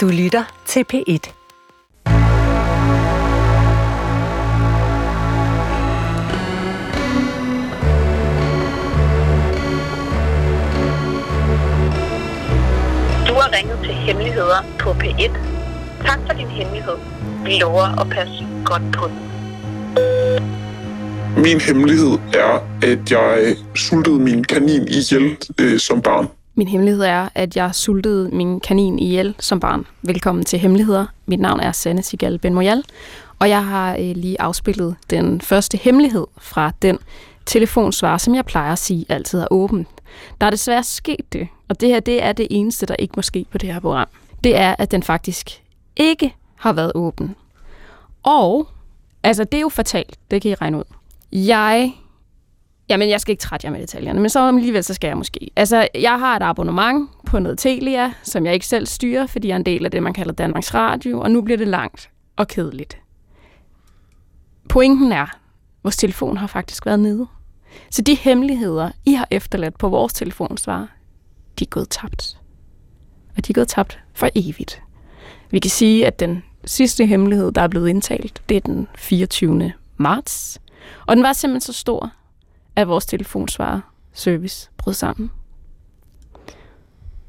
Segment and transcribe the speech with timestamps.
[0.00, 1.32] Du lytter til P1.
[13.28, 15.30] Du har ringet til Hemmeligheder på P1.
[16.06, 16.94] Tak for din hemmelighed.
[17.44, 19.18] Vi lover at passe godt på den.
[21.42, 26.39] Min hemmelighed er, at jeg sultede min kanin ihjel øh, som barn.
[26.54, 29.86] Min hemmelighed er, at jeg sultede min kanin ihjel som barn.
[30.02, 31.06] Velkommen til Hemmeligheder.
[31.26, 32.84] Mit navn er Sanne Sigal Ben Moyal,
[33.38, 36.98] og jeg har øh, lige afspillet den første hemmelighed fra den
[37.46, 39.86] telefonsvar, som jeg plejer at sige altid er åben.
[40.40, 43.22] Der er desværre sket det, og det her det er det eneste, der ikke må
[43.22, 44.08] ske på det her program.
[44.44, 45.62] Det er, at den faktisk
[45.96, 47.34] ikke har været åben.
[48.22, 48.68] Og,
[49.22, 50.84] altså det er jo fatalt, det kan I regne ud.
[51.32, 51.92] Jeg
[52.90, 55.50] Jamen, jeg skal ikke trætte jer med detaljerne, men så alligevel, så skal jeg måske.
[55.56, 59.54] Altså, jeg har et abonnement på noget Telia, som jeg ikke selv styrer, fordi jeg
[59.54, 62.48] er en del af det, man kalder Danmarks Radio, og nu bliver det langt og
[62.48, 62.98] kedeligt.
[64.68, 65.26] Pointen er,
[65.82, 67.26] vores telefon har faktisk været nede.
[67.90, 70.88] Så de hemmeligheder, I har efterladt på vores telefonsvar,
[71.58, 72.38] de er gået tabt.
[73.36, 74.82] Og de er gået tabt for evigt.
[75.50, 79.72] Vi kan sige, at den sidste hemmelighed, der er blevet indtalt, det er den 24.
[79.96, 80.60] marts.
[81.06, 82.12] Og den var simpelthen så stor,
[82.76, 83.80] at vores telefonsvarer
[84.12, 85.30] service brød sammen.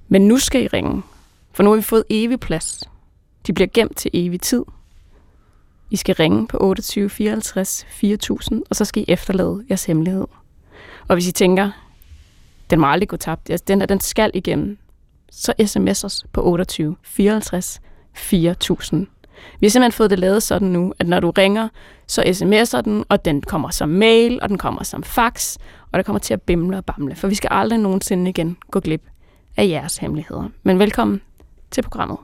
[0.07, 1.03] Men nu skal I ringe,
[1.51, 2.83] for nu har vi fået evig plads.
[3.47, 4.63] De bliver gemt til evig tid.
[5.89, 10.27] I skal ringe på 28 54 4000, og så skal I efterlade jeres hemmelighed.
[11.07, 11.71] Og hvis I tænker,
[12.69, 14.77] den må aldrig gå tabt, altså, den, der, den skal igennem,
[15.31, 17.81] så sms os på 28 54
[18.13, 19.07] 4000.
[19.59, 21.67] Vi har simpelthen fået det lavet sådan nu, at når du ringer,
[22.07, 25.57] så sms'er den, og den kommer som mail, og den kommer som fax,
[25.91, 28.79] og der kommer til at bimle og bamle, for vi skal aldrig nogensinde igen gå
[28.79, 29.03] glip
[29.57, 30.49] af jeres hemmeligheder.
[30.63, 31.21] Men velkommen
[31.71, 32.17] til programmet.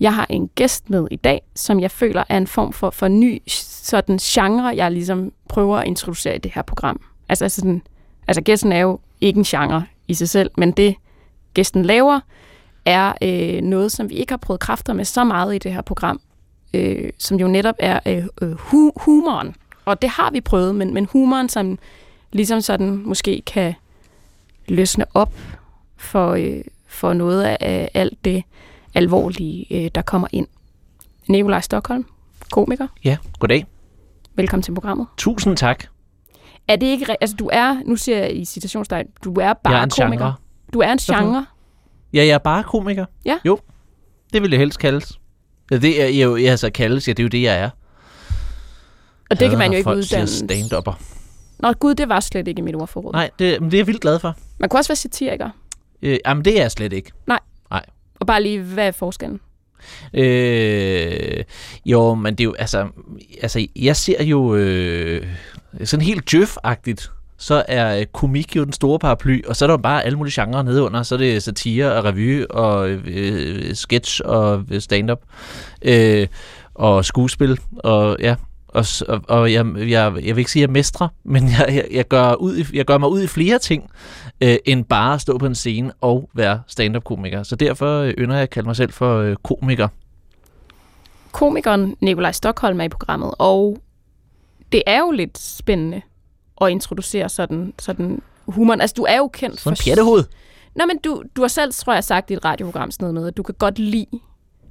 [0.00, 3.08] Jeg har en gæst med i dag, som jeg føler er en form for, for
[3.08, 7.00] ny sådan genre, jeg ligesom prøver at introducere i det her program.
[7.28, 7.82] Altså, altså sådan,
[8.28, 10.94] altså gæsten er jo ikke en genre i sig selv, men det
[11.54, 12.20] gæsten laver,
[12.86, 15.82] er øh, noget, som vi ikke har prøvet kræfter med så meget i det her
[15.82, 16.20] program,
[16.74, 19.54] øh, som jo netop er øh, øh, hu- humoren.
[19.84, 21.78] Og det har vi prøvet, men, men humoren, som
[22.32, 23.74] ligesom sådan måske kan
[24.68, 25.32] løsne op
[25.96, 28.42] for, øh, for noget af alt det
[28.94, 30.46] alvorlige, øh, der kommer ind.
[31.28, 32.06] Nikolaj Stockholm,
[32.52, 32.86] komiker.
[33.04, 33.66] Ja, goddag.
[34.34, 35.06] Velkommen til programmet.
[35.16, 35.84] Tusind tak.
[36.68, 37.22] Er det ikke...
[37.22, 37.76] Altså, du er...
[37.84, 40.24] Nu siger jeg i citationstegn, du er bare jeg er en komiker.
[40.24, 40.34] genre.
[40.72, 41.46] Du er en genre.
[42.16, 43.04] Ja, jeg er bare komiker.
[43.24, 43.38] Ja.
[43.44, 43.58] Jo,
[44.32, 45.20] det vil jeg helst kaldes.
[45.70, 47.70] Ja, det er jo, altså kaldes, ja, det er jo det, jeg er.
[49.30, 50.26] Og det kan man jo ikke uddanne.
[50.26, 51.00] stand-upper.
[51.58, 53.12] Nå gud, det var slet ikke i mit ordforråd.
[53.12, 54.36] Nej, det, men det er jeg vildt glad for.
[54.58, 55.50] Man kunne også være satiriker.
[56.02, 57.12] Øh, jamen, det er jeg slet ikke.
[58.20, 59.40] Og bare lige, hvad er forskellen?
[60.14, 61.44] Øh,
[61.86, 62.88] jo, men det er jo, altså,
[63.42, 65.26] altså jeg ser jo øh,
[65.84, 69.76] sådan helt djøf-agtigt, så er øh, komik jo den store paraply, og så er der
[69.76, 74.20] bare alle mulige genrer nede under, så er det satire og revy og øh, sketch
[74.24, 75.20] og øh, stand-up
[75.82, 76.26] øh,
[76.74, 78.34] og skuespil, og ja,
[78.68, 81.86] og, og, og jeg, jeg, jeg vil ikke sige, at jeg mestrer, men jeg, jeg,
[81.90, 83.90] jeg, gør ud i, jeg gør mig ud i flere ting,
[84.40, 87.42] øh, end bare at stå på en scene og være stand-up-komiker.
[87.42, 89.88] Så derfor øh, ynder jeg at kalde mig selv for øh, komiker.
[91.32, 93.78] Komikeren Nikolaj Stockholm er i programmet, og
[94.72, 96.02] det er jo lidt spændende
[96.60, 98.80] at introducere sådan, sådan humoren.
[98.80, 99.82] Altså, du er jo kendt Sådan for...
[99.84, 100.24] pjattehoved.
[100.74, 103.28] Nå, men du, du har selv, tror jeg, sagt i et radioprogram sådan noget med,
[103.28, 104.06] at du kan godt lide,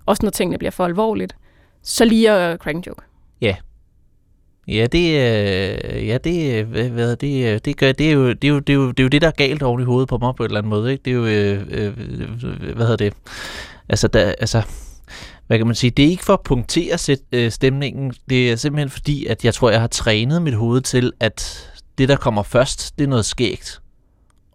[0.06, 1.36] også når tingene bliver for alvorligt,
[1.84, 3.02] så lige at crack en joke.
[4.68, 8.34] Ja, det, øh, ja, det, øh, hvad, hvad, det, øh, det gør, det er, jo,
[8.34, 9.84] det, er jo, det, er jo, det er jo det, der er galt oven i
[9.84, 11.02] hovedet på mig på en eller anden måde, ikke?
[11.06, 11.94] Det er jo, øh, øh,
[12.76, 13.14] hvad hedder det,
[13.90, 14.62] altså, der, altså,
[15.48, 18.56] hvad kan man sige, det er ikke for at punktere sæt, øh, stemningen, det er
[18.56, 22.44] simpelthen fordi, at jeg tror, jeg har trænet mit hoved til, at det, der kommer
[22.44, 23.82] først, det er noget skægt,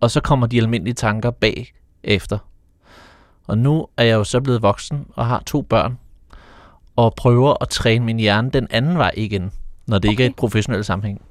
[0.00, 1.72] og så kommer de almindelige tanker bag
[2.04, 2.38] efter.
[3.46, 5.98] Og nu er jeg jo så blevet voksen og har to børn,
[6.96, 9.52] og prøver at træne min hjerne den anden vej igen,
[9.86, 10.12] når det okay.
[10.12, 11.22] ikke er et professionelt sammenhæng.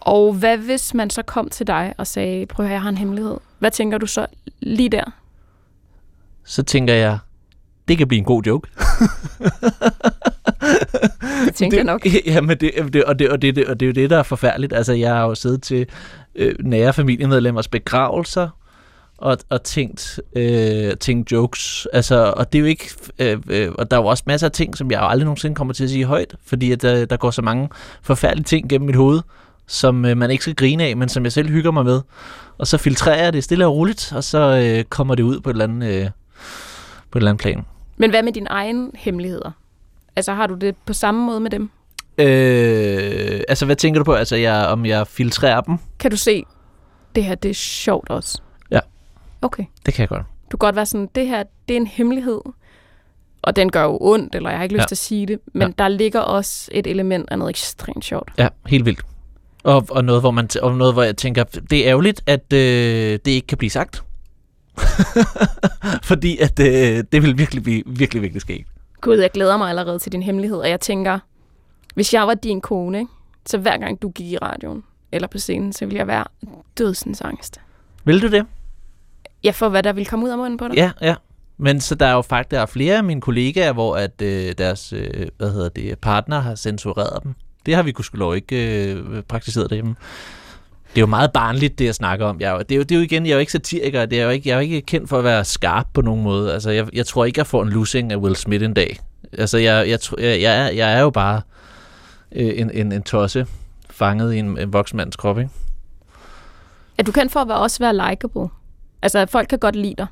[0.00, 2.98] Og hvad hvis man så kom til dig og sagde, prøv at jeg har en
[2.98, 3.36] hemmelighed.
[3.58, 4.26] Hvad tænker du så
[4.60, 5.04] lige der?
[6.44, 7.18] Så tænker jeg,
[7.88, 8.70] det kan blive en god joke.
[11.46, 12.06] Det tænker jeg nok.
[12.26, 14.22] Ja, men det, det, og, det, og, det, og det er jo det, der er
[14.22, 14.72] forfærdeligt.
[14.72, 15.86] Altså, jeg har jo siddet til
[16.34, 18.48] øh, nære familiemedlemmers begravelser,
[19.18, 21.88] og, og tænkt, øh, tænkt jokes.
[21.92, 22.90] Altså, og det er jo ikke...
[23.18, 25.74] Øh, øh, og der er jo også masser af ting, som jeg aldrig nogensinde kommer
[25.74, 27.68] til at sige højt, fordi at der, der går så mange
[28.02, 29.20] forfærdelige ting gennem mit hoved,
[29.66, 32.00] som øh, man ikke skal grine af, men som jeg selv hygger mig med.
[32.58, 35.50] Og så filtrerer jeg det stille og roligt, og så øh, kommer det ud på
[35.50, 35.94] et eller andet...
[35.94, 36.10] Øh,
[37.10, 37.62] på et eller andet plan.
[37.96, 39.50] Men hvad med dine egne hemmeligheder?
[40.16, 41.70] Altså har du det på samme måde med dem?
[42.18, 44.12] Øh, altså, hvad tænker du på?
[44.12, 45.78] Altså, jeg, om jeg filtrerer dem?
[45.98, 46.44] Kan du se,
[47.14, 48.40] det her det er sjovt også?
[48.70, 48.80] Ja.
[49.42, 49.64] Okay.
[49.86, 50.22] Det kan jeg godt.
[50.52, 52.40] Du kan godt være sådan, det her det er en hemmelighed,
[53.42, 54.86] og den gør jo ondt, eller jeg har ikke lyst Ja.
[54.86, 55.72] til at sige det, men Ja.
[55.78, 58.30] der ligger også et element af noget ekstremt sjovt.
[58.38, 59.00] Ja, helt vildt.
[59.64, 62.52] Og, og, noget, hvor man t- og noget, hvor jeg tænker, det er ærgerligt, at
[62.52, 62.58] øh,
[63.24, 64.02] det ikke kan blive sagt.
[66.02, 68.64] Fordi at øh, det vil virkelig blive virkelig, virkelig ske.
[69.04, 71.18] Gud, jeg glæder mig allerede til din hemmelighed, og jeg tænker,
[71.94, 73.10] hvis jeg var din kone, ikke?
[73.46, 76.24] så hver gang du gik i radioen eller på scenen, så ville jeg være
[76.78, 77.60] dødsens angst.
[78.04, 78.46] Vil du det?
[79.44, 80.74] Ja, for hvad der vil komme ud af munden på dig.
[80.74, 81.14] Ja, ja.
[81.58, 84.54] Men så der er jo faktisk der er flere af mine kollegaer, hvor at øh,
[84.58, 87.34] deres øh, hvad hedder det, partner har censureret dem.
[87.66, 89.96] Det har vi gudskelov ikke øh, praktiseret derhjemme.
[90.94, 92.40] Det er jo meget barnligt, det jeg snakker om.
[92.40, 94.06] Jeg er jo, det, er jo, det er jo igen, jeg er jo ikke satiriker.
[94.06, 96.22] Det er jo ikke, jeg er jo ikke kendt for at være skarp på nogen
[96.22, 96.52] måde.
[96.52, 98.98] Altså, jeg, jeg tror ikke, jeg får en losing af Will Smith en dag.
[99.38, 101.40] Altså, jeg, jeg, jeg, jeg, er, jeg er jo bare
[102.32, 103.46] øh, en, en, en tosse
[103.90, 105.50] fanget i en, en voksen mands krop, ikke?
[106.98, 108.48] Er du kendt for at være, også være likable?
[109.02, 110.06] Altså, at folk kan godt lide dig.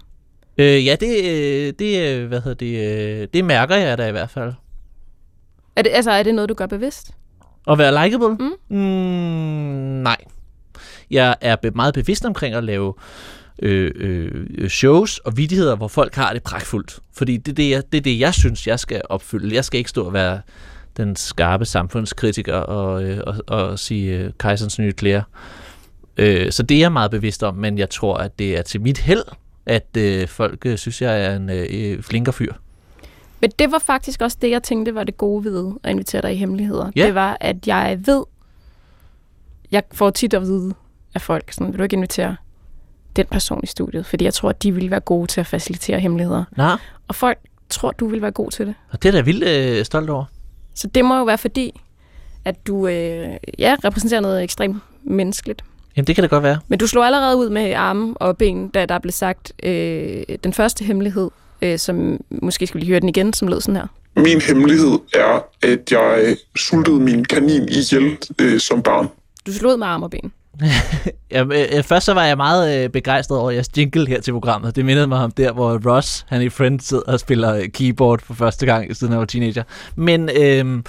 [0.59, 4.13] Øh, ja, det, øh, det, øh, hvad hedder det, øh, det mærker jeg da i
[4.13, 4.53] hvert fald.
[5.77, 7.11] Er det, altså, er det noget, du gør bevidst?
[7.69, 8.29] At være likable?
[8.29, 8.77] Mm.
[8.77, 10.17] Mm, nej.
[11.13, 12.95] Jeg er meget bevidst omkring at lave
[13.63, 16.99] øh, øh, shows og vidigheder, hvor folk har det pragtfuldt.
[17.13, 19.55] Fordi det er det, jeg, det er det, jeg synes, jeg skal opfylde.
[19.55, 20.41] Jeg skal ikke stå og være
[20.97, 25.23] den skarpe samfundskritiker og, øh, og, og sige øh, kejserens nye klæder.
[26.17, 28.81] Øh, så det er jeg meget bevidst om, men jeg tror, at det er til
[28.81, 29.25] mit held,
[29.67, 32.53] at øh, folk øh, synes, jeg er en øh, flinker fyr.
[33.41, 36.33] Men det var faktisk også det, jeg tænkte var det gode ved at invitere dig
[36.33, 36.91] i hemmeligheder.
[36.97, 37.07] Ja.
[37.07, 38.25] Det var, at jeg ved,
[39.71, 40.75] jeg får tit at vide
[41.15, 42.37] af folk, sådan, vil du ikke invitere
[43.17, 44.07] den person i studiet?
[44.07, 46.45] Fordi jeg tror, at de vil være gode til at facilitere hemmeligheder.
[46.57, 46.69] Nå,
[47.09, 47.39] Og folk
[47.71, 48.75] tror, du vil være god til det.
[48.91, 50.25] og det er da vildt øh, stolt over.
[50.75, 51.81] Så det må jo være fordi,
[52.45, 53.29] at du øh,
[53.59, 55.65] ja, repræsenterer noget ekstremt menneskeligt.
[55.97, 56.59] Jamen, det kan det godt være.
[56.69, 60.53] Men du slog allerede ud med arme og ben, da der blev sagt øh, den
[60.53, 61.31] første hemmelighed,
[61.63, 63.87] øh, som måske skulle lige høre den igen, som lød sådan her.
[64.17, 69.09] Min hemmelighed er, at jeg sultede min kanin ihjel øh, som barn.
[69.47, 70.33] Du slog ud med arme og ben.
[71.31, 74.77] Jamen, øh, først så var jeg meget øh, begejstret over jeres jingle her til programmet.
[74.77, 78.21] Det mindede mig om der, hvor Ross, han i Friends, sidder og spiller øh, keyboard
[78.25, 79.63] for første gang, siden han var teenager.
[79.97, 80.83] Men øh,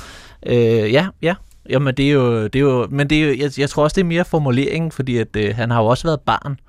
[0.46, 1.36] øh, ja, ja.
[1.70, 3.96] Jamen, det er jo, det er jo, men det er jo, jeg, jeg tror også,
[3.96, 6.60] det er mere formuleringen, fordi at, øh, han har jo også været barn.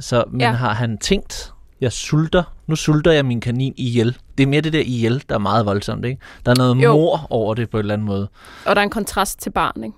[0.00, 0.50] Så, men Ja.
[0.52, 4.16] har han tænkt, jeg sulter, nu sulter jeg min kanin ihjel.
[4.38, 6.20] Det er mere det der ihjel, der er meget voldsomt, ikke?
[6.46, 6.92] Der er noget jo.
[6.92, 8.28] mor over det på en eller anden måde.
[8.66, 9.96] Og der er en kontrast til barn, ikke?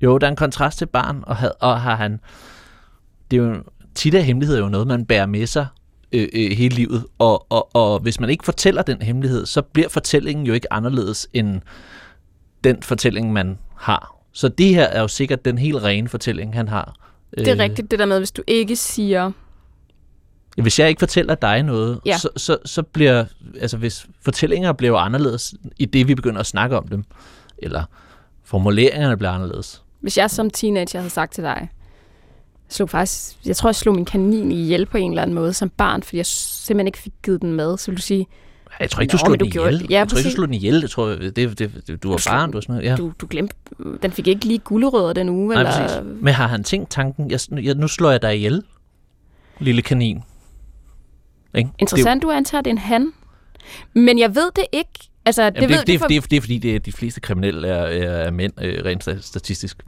[0.00, 2.20] Jo, der er en kontrast til barn, og, had, og har han...
[3.30, 3.62] Det er jo
[3.94, 5.66] tit af hemmelighed er jo noget, man bærer med sig
[6.12, 9.88] øh, øh, hele livet, og, og, og hvis man ikke fortæller den hemmelighed, så bliver
[9.88, 11.60] fortællingen jo ikke anderledes end
[12.64, 14.16] den fortælling, man har.
[14.32, 16.94] Så det her er jo sikkert den helt rene fortælling, han har.
[17.38, 19.30] Det er rigtigt, det der med, hvis du ikke siger...
[20.62, 22.18] Hvis jeg ikke fortæller dig noget, Ja.
[22.18, 23.24] så, så, så bliver...
[23.60, 27.04] Altså, hvis fortællinger bliver anderledes i det, vi begynder at snakke om dem,
[27.58, 27.84] eller
[28.44, 29.82] formuleringerne bliver anderledes.
[30.06, 31.68] Hvis jeg som teenager havde sagt til dig, jeg
[32.68, 35.70] slog faktisk, jeg tror, jeg slog min kanin ihjel på en eller anden måde som
[35.70, 38.26] barn, fordi jeg simpelthen ikke fik givet den mad, så vil du sige,
[38.80, 39.80] Jeg tror ikke, du slog den ihjel.
[39.80, 39.90] det.
[39.90, 40.82] Ja, jeg tror ikke, du slog den ihjel.
[40.82, 42.88] Det tror jeg, det, det, det, du var Du barn, du var sådan noget.
[42.90, 42.96] Ja.
[42.96, 43.54] du, du glemte,
[44.02, 45.72] den fik ikke lige gulerødder den uge, Nej, eller...
[45.88, 46.00] præcis.
[46.20, 48.62] Men har han tænkt tanken, jeg, jeg, nu slår jeg dig ihjel,
[49.58, 50.22] lille kanin?
[51.54, 51.70] Ikke?
[51.78, 53.12] Interessant, du antager, det er en han.
[53.94, 54.90] Men jeg ved det ikke.
[55.24, 56.06] Altså, det, Det, Jamen, ved det, det, for...
[56.08, 59.20] det, det, er fordi, det er, de fleste kriminelle er, er, mænd, øh, rent sta-
[59.20, 59.82] statistisk.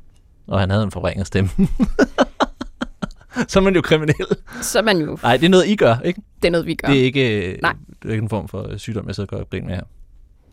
[0.49, 1.51] Og han havde en forvrænget stemme.
[3.49, 4.15] så er man jo kriminel.
[4.63, 5.19] så er man jo...
[5.23, 6.23] Nej, det er noget, I gør, ikke?
[6.43, 6.89] Det er noget, vi gør.
[6.89, 7.75] Det er ikke, øh, Nej.
[8.03, 9.83] det er ikke en form for øh, sygdom, jeg sidder og gør grin med her.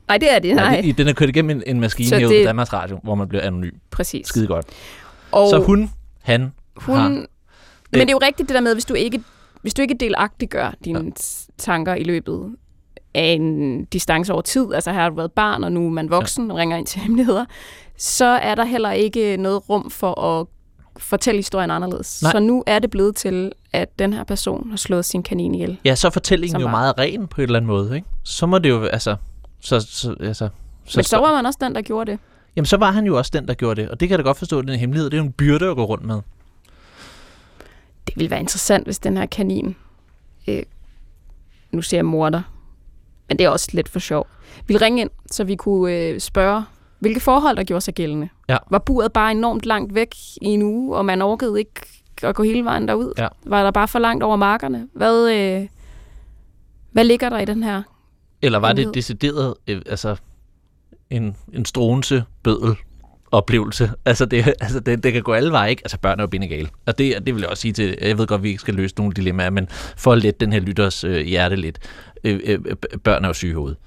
[0.07, 0.55] Nej, det er det.
[0.55, 3.27] Nej, det, den er kørt igennem en, en maskine det- på Danmarks Radio, hvor man
[3.27, 3.71] bliver anonym.
[3.91, 4.27] præcis.
[4.27, 4.65] Skide godt.
[5.31, 6.95] Og Så hun, han, hun...
[6.95, 7.09] har...
[7.09, 7.27] Men
[7.91, 9.23] det er jo rigtigt det der med, hvis du ikke,
[9.61, 11.11] hvis du ikke delagtiggør dine ja.
[11.57, 12.55] tanker i løbet
[13.15, 16.09] af en distance over tid, altså her har du været barn, og nu er man
[16.09, 17.45] voksen og ringer ind til hemmeligheder,
[17.97, 20.47] så er der heller ikke noget rum for at
[20.97, 22.21] fortælle historien anderledes.
[22.23, 22.31] Nej.
[22.31, 25.77] Så nu er det blevet til, at den her person har slået sin kanin ihjel.
[25.85, 28.07] Ja, så er fortællingen jo var- meget ren på en eller anden måde, ikke?
[28.23, 29.15] Så må det jo, altså...
[29.59, 30.49] Så, så, altså
[30.85, 32.19] så, Men så var man også den, der gjorde det.
[32.55, 33.89] Jamen, så var han jo også den, der gjorde det.
[33.89, 35.09] Og det kan jeg da godt forstå, at det er en hemmelighed.
[35.09, 36.15] Det er jo en byrde at gå rundt med.
[38.07, 39.75] Det ville være interessant, hvis den her kanin,
[40.47, 40.63] øh,
[41.71, 42.41] nu ser jeg morder,
[43.27, 44.27] men det er også lidt for sjov,
[44.67, 46.63] ville ringe ind, så vi kunne øh, spørge,
[46.99, 48.29] hvilke forhold der gjorde sig gældende.
[48.49, 48.57] Ja.
[48.69, 51.71] Var buret bare enormt langt væk i en uge, og man orkede ikke
[52.23, 53.13] at gå hele vejen derud?
[53.17, 53.27] Ja.
[53.45, 54.87] Var der bare for langt over markerne?
[54.93, 55.67] Hvad, øh,
[56.91, 57.83] Hvad ligger der i den her?
[58.41, 60.15] Eller var det decideret, øh, altså
[61.09, 62.75] en, en strånelse bødel
[63.31, 63.91] oplevelse.
[64.05, 65.81] Altså, det, altså det, det kan gå alle veje, ikke?
[65.85, 66.69] Altså, børn er jo bindegale.
[66.85, 68.95] Og det, det vil jeg også sige til, jeg ved godt, vi ikke skal løse
[68.97, 69.67] nogle dilemmaer, men
[69.97, 71.79] for at lette den her lytters øh, hjerte lidt.
[72.23, 72.59] Øh, øh,
[73.03, 73.77] børn er jo syge i hovedet.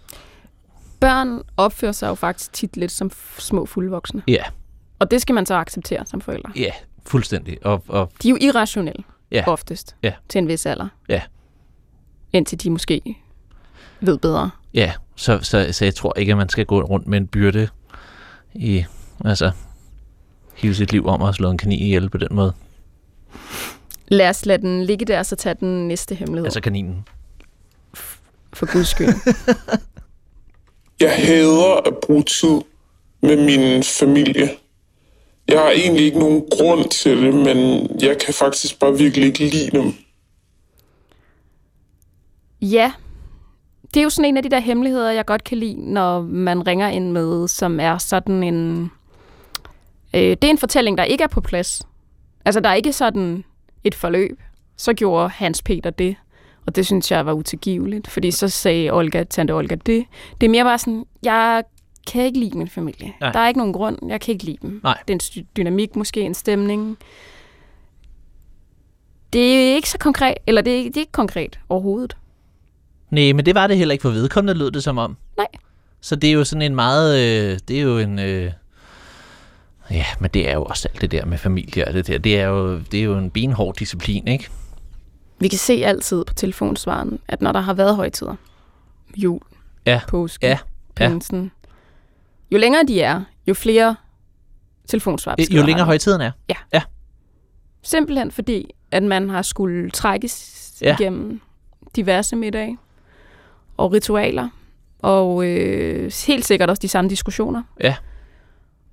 [1.01, 4.23] Børn opfører sig jo faktisk tit lidt som små fuldvoksne.
[4.29, 4.43] Ja,
[4.99, 6.53] Og det skal man så acceptere som forældre.
[6.57, 6.71] ja,
[7.07, 7.67] fuldstændig.
[7.67, 9.45] Og, og De er jo irrationelle, Ja.
[9.47, 10.13] oftest, Ja.
[10.29, 10.89] til en vis alder.
[11.09, 11.23] Ja.
[12.33, 13.17] Indtil de måske
[14.01, 14.51] ved bedre.
[14.75, 17.69] ja, så, så, så jeg tror ikke, at man skal gå rundt med en byrde
[18.55, 18.85] i,
[19.25, 19.51] altså,
[20.55, 22.53] hele sit liv om at slå en kanin ihjel på den måde.
[24.09, 26.47] Lad os lade den ligge der, så tage den næste hemmelighed.
[26.47, 27.05] Altså kaninen.
[28.53, 29.09] For guds skyld.
[31.01, 32.61] Jeg hader at bruge tid
[33.21, 34.51] med min familie.
[35.49, 39.39] Jeg har egentlig ikke nogen grund til det, men jeg kan faktisk bare virkelig ikke
[39.39, 39.93] lide dem.
[42.61, 42.93] Ja,
[43.95, 46.67] det er jo sådan en af de der hemmeligheder, jeg godt kan lide, når man
[46.67, 48.91] ringer ind med, som er sådan en...
[50.19, 51.83] Øh, det er en fortælling, der ikke er på plads.
[52.45, 53.45] Altså, der er ikke sådan
[53.85, 54.41] et forløb.
[54.77, 56.17] Så gjorde Hans Peter det,
[56.67, 60.05] og det synes jeg var utilgiveligt, fordi så sagde Olga, tante Olga det.
[60.41, 61.63] Det er mere bare sådan, jeg
[62.13, 63.13] kan ikke lide min familie.
[63.21, 63.33] Nej.
[63.33, 64.81] Der er ikke nogen grund, jeg kan ikke lide dem.
[64.83, 64.99] Nej.
[65.09, 66.99] Det er en dy- dynamik, måske en stemning.
[69.33, 72.17] Det er ikke så konkret, eller det er, det er ikke konkret overhovedet.
[73.11, 75.17] Nej, men det var det heller ikke for vedkommende, lød det som om.
[75.37, 75.47] Nej.
[76.01, 78.53] Så det er jo sådan en meget, øh, det er jo en, øh,
[79.91, 82.41] ja, men det er jo også alt det der med familie og det der, det
[82.41, 84.49] er jo, det er jo en benhård disciplin, ikke?
[85.41, 88.35] Vi kan se altid på telefonsvaren, at når der har været højtider,
[89.17, 89.41] jul,
[89.87, 90.01] Ja.
[90.09, 90.59] påske, Ja.
[91.01, 91.09] Ja.
[91.09, 91.51] pinsen,
[92.51, 93.97] jo længere de er, jo flere
[94.89, 96.81] telefonsvar Jo længere højtiden er.
[97.83, 100.87] Simpelthen fordi, at man har skulle trækkes Ja.
[100.89, 100.97] ja.
[101.01, 101.41] igennem
[101.97, 102.79] diverse middage
[103.77, 104.49] og ritualer,
[104.99, 107.63] og øh, helt sikkert også de samme diskussioner.
[107.81, 107.95] Ja.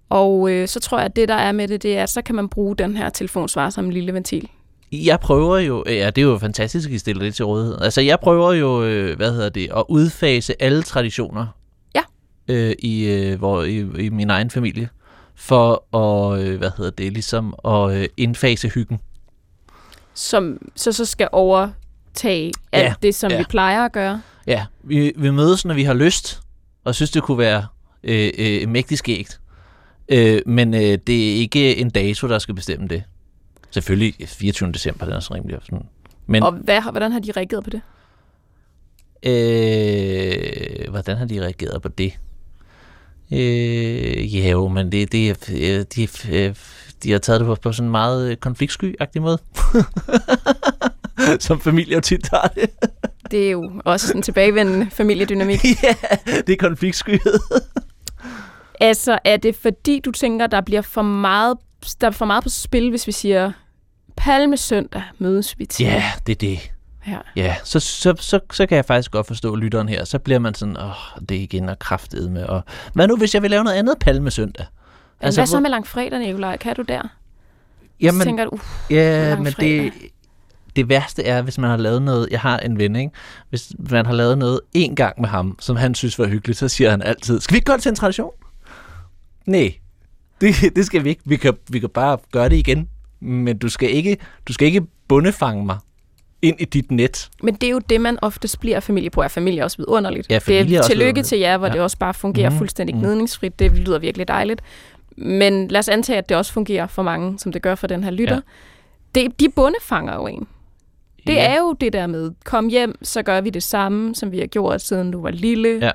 [0.10, 2.22] Og øh, så tror jeg, at det, der er med det, det er, at så
[2.22, 4.50] kan man bruge den her telefonsvar som en lille ventil.
[4.92, 7.78] Jeg prøver jo, ja, det er jo fantastisk, at I stiller det til rådighed.
[7.82, 11.48] Altså, jeg prøver jo, øh, hvad hedder det, at udfase alle traditioner
[11.96, 12.02] Ja.
[12.48, 14.90] øh, i, øh, hvor, i, i min egen familie,
[15.36, 19.00] for at, øh, hvad hedder det, ligesom at øh, indfase hyggen.
[20.14, 23.38] Som så, så skal overtage alt Ja, det, som ja.
[23.38, 24.22] vi plejer at gøre.
[24.48, 26.42] Ja, vi, vi mødes, når vi har lyst,
[26.84, 27.66] og synes, det kunne være
[28.04, 29.40] øh, øh, mægtig skægt.
[30.10, 33.04] Øh, men øh, det er ikke en dato, der skal bestemme det.
[33.72, 34.72] Selvfølgelig 24.
[34.72, 35.86] december, den er så rimelig sådan.
[36.26, 37.82] Men Og hvad, hvordan har de reageret på det?
[39.26, 42.14] øh, hvordan har de reageret på det?
[43.32, 46.56] Øh, ja jo, men det, det, øh, de, øh,
[47.04, 49.38] de har taget det på, på sådan en meget øh, konfliktsky-agtig måde.
[51.40, 52.70] Som familier tit har det.
[53.32, 55.66] Det er jo også sådan en tilbagevendende familiedynamik.
[55.84, 55.96] ja,
[56.48, 57.40] det er konfliktskyhed.
[58.79, 61.58] Altså, er det fordi, du tænker, der bliver for meget,
[62.01, 63.51] der er for meget på spil, hvis vi siger,
[64.17, 65.86] Palmesøndag mødes vi til?
[65.86, 66.72] Ja, det er det.
[67.08, 67.17] Ja.
[67.36, 70.05] Ja, så, så, så, så kan jeg faktisk godt forstå lytteren her.
[70.05, 72.44] Så bliver man sådan, åh, det er igen og kraftet med.
[72.44, 72.62] Og
[72.94, 74.65] hvad nu, hvis jeg vil lave noget andet palmesøndag?
[75.22, 76.58] Altså, hvad så med langfredag, Nicolaj?
[76.58, 77.01] Kan du der?
[78.01, 79.94] Jamen, så tænker du, uh, ja, men det,
[80.75, 83.12] det værste er, hvis man har lavet noget, jeg har en ven, ikke?
[83.50, 86.67] Hvis man har lavet noget en gang med ham, som han synes var hyggeligt, så
[86.67, 88.32] siger han altid, skal vi ikke gøre det til en tradition?
[89.46, 89.74] Nej,
[90.42, 91.22] det, det skal vi ikke.
[91.25, 92.90] Vi kan, vi kan bare gøre det igen.
[93.20, 95.78] Men du skal ikke, du skal ikke bundefange mig
[96.42, 97.30] ind i dit net.
[97.44, 99.22] men det er jo det, man oftest bliver familie på.
[99.22, 100.28] Er familie også vidunderligt?
[100.30, 101.74] Ja, det er er tillykke til jer, hvor Ja.
[101.74, 102.58] det også bare fungerer mm.
[102.58, 103.60] fuldstændig gnidningsfrit.
[103.60, 104.62] Det lyder virkelig dejligt.
[105.18, 108.04] Men lad os antage, at det også fungerer for mange, som det gør for den
[108.04, 108.36] her lytter.
[109.16, 109.22] Ja.
[109.22, 110.48] Det, de bundefanger jo en.
[111.28, 111.54] Det Ja.
[111.54, 114.46] er jo det der med, kom hjem, så gør vi det samme, som vi har
[114.48, 115.80] gjort, siden du var lille.
[115.82, 115.92] Ja.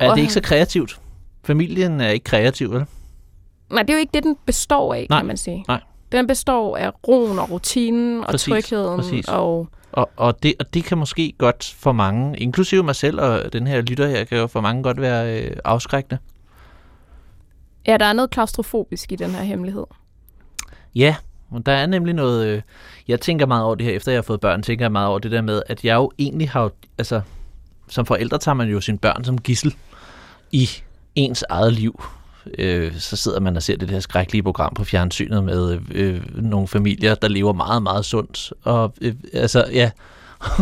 [0.00, 1.00] Er det ikke så kreativt?
[1.46, 2.84] Familien er ikke kreativ, vel?
[3.70, 5.64] Nej, det er jo ikke det, den består af, Nej, kan man sige.
[5.68, 5.80] nej.
[6.12, 9.00] Den består af roen og rutinen og Præcis, trygheden.
[9.00, 9.28] præcis.
[9.28, 13.52] Og Og, og, det, og det kan måske godt for mange, inklusive mig selv og
[13.52, 16.18] den her lytter her, kan jo for mange godt være øh, afskrækkende.
[17.86, 19.84] ja, der er noget klaustrofobisk i den her hemmelighed.
[20.94, 21.16] Ja,
[21.50, 22.46] og der er nemlig noget...
[22.46, 22.62] Øh,
[23.08, 25.18] jeg tænker meget over det her, efter jeg har fået børn, tænker jeg meget over
[25.18, 26.70] det der med, at jeg jo egentlig har...
[26.98, 27.20] Altså,
[27.88, 29.74] som forældre tager man jo sine børn som gissel
[30.52, 30.68] i
[31.16, 32.04] ens eget liv.
[32.58, 36.42] Øh, så sidder man og ser det her skrækkelige program på fjernsynet med øh, øh,
[36.42, 38.52] nogle familier, der lever meget, meget sundt.
[38.62, 39.90] Og øh, altså, ja...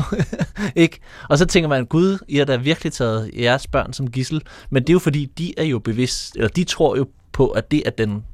[0.76, 1.00] ikke?
[1.28, 4.42] Og så tænker man, gud, I har da virkelig taget jeres børn som gissel.
[4.70, 7.70] Men det er jo fordi, de er jo bevidst, eller de tror jo på, at
[7.70, 8.24] det er den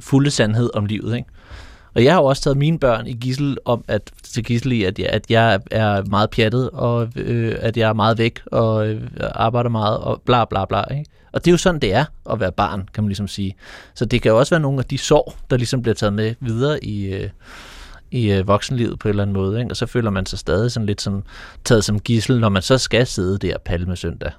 [0.00, 1.28] fulde sandhed om livet, ikke?
[1.94, 4.84] Og jeg har jo også taget mine børn i gissel om at, til gissel i,
[4.84, 8.88] at jeg, at jeg er meget pjattet, og øh, at jeg er meget væk, og
[8.88, 9.02] øh,
[9.34, 10.82] arbejder meget, og bla bla bla.
[10.90, 11.10] Ikke?
[11.32, 13.56] Og det er jo sådan, det er at være barn, kan man ligesom sige.
[13.94, 16.34] Så det kan jo også være nogle af de sår, der ligesom bliver taget med
[16.40, 17.28] videre i, øh,
[18.10, 19.60] i øh, voksenlivet på en eller anden måde.
[19.60, 19.70] Ikke?
[19.72, 21.22] Og så føler man sig stadig sådan lidt sådan,
[21.64, 24.30] taget som gissel, når man så skal sidde der palme søndag.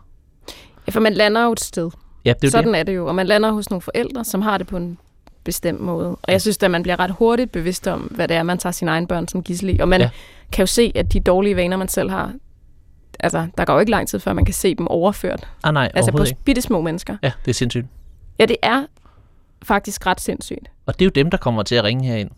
[0.88, 1.90] Ja, for man lander jo et sted.
[2.26, 2.80] Ja, det er Sådan det.
[2.80, 3.08] er det jo.
[3.08, 4.98] Og man lander hos nogle forældre, som har det på en
[5.44, 6.08] bestemt måde.
[6.10, 8.72] Og jeg synes, at man bliver ret hurtigt bevidst om, hvad det er, man tager
[8.74, 9.80] sine egne børn som gissel i.
[9.80, 10.06] Og man Ja.
[10.06, 10.10] ja.
[10.52, 12.34] kan jo se, at de dårlige vaner, man selv har,
[13.20, 15.48] altså, der går jo ikke lang tid, før man kan se dem overført.
[15.64, 17.18] Ah, nej, Altså på bitte små mennesker.
[17.24, 17.86] Ja, det er sindssygt.
[18.40, 18.86] Ja, det er
[19.64, 20.72] faktisk ret sindssygt.
[20.86, 22.30] Og det er jo dem, der kommer til at ringe herind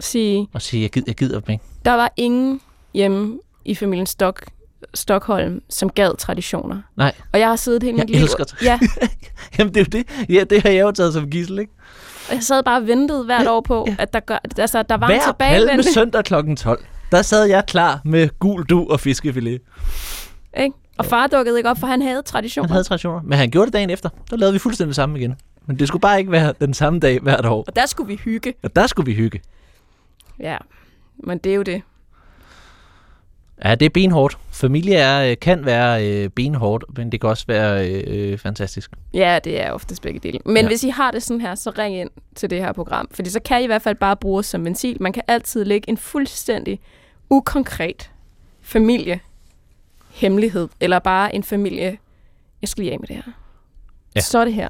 [0.00, 1.64] Sige, og sige, jeg gider, jeg gider dem ikke.
[1.84, 2.60] der var ingen
[2.94, 4.42] hjemme i familien Stok,
[4.94, 6.82] Stockholm, som gad traditioner.
[6.96, 7.12] Nej.
[7.32, 8.22] Og jeg har siddet hele Jeg mit liv...
[8.22, 8.78] elsker tra- Ja,
[9.58, 10.28] Jamen, det er jo det.
[10.30, 11.72] Ja, det har jeg jo taget som gissel, ikke?
[12.28, 13.96] Og jeg sad bare og ventede hvert år på, Ja.
[13.98, 15.92] at der, gør, altså, der var en Hver palme tilbagevendende...
[15.92, 16.54] søndag kl.
[16.56, 16.84] 12.
[17.12, 19.60] Der sad jeg klar med gul du og fiskefilet.
[20.58, 20.76] Ikke?
[20.98, 22.68] Og far dukkede ikke op, for han havde traditioner.
[22.68, 23.20] Han havde traditioner.
[23.24, 24.08] Men han gjorde det dagen efter.
[24.30, 25.34] Der lavede vi fuldstændig det samme igen.
[25.66, 27.64] Men det skulle bare ikke være den samme dag hvert år.
[27.66, 28.54] Og der skulle vi hygge.
[28.62, 29.40] Og der skulle vi hygge.
[30.40, 30.56] Ja,
[31.24, 31.82] men det er jo det.
[33.64, 34.38] Ja, det er benhårdt.
[34.50, 38.90] Familie er, øh, kan være øh, benhårdt, men det kan også være øh, øh, fantastisk.
[39.14, 40.38] Ja, det er oftest begge dele.
[40.44, 40.66] Men Ja.
[40.66, 43.08] hvis I har det sådan her, så ring ind til det her program.
[43.10, 44.96] Fordi så kan I i hvert fald bare bruge os som ventil.
[45.00, 46.80] Man kan altid lægge en fuldstændig
[47.30, 48.10] ukonkret
[48.62, 49.20] familie
[50.10, 51.98] hemmelighed, eller bare en familie,
[52.62, 53.32] jeg skal lige af med det her.
[54.14, 54.20] Ja.
[54.20, 54.68] Så er det her.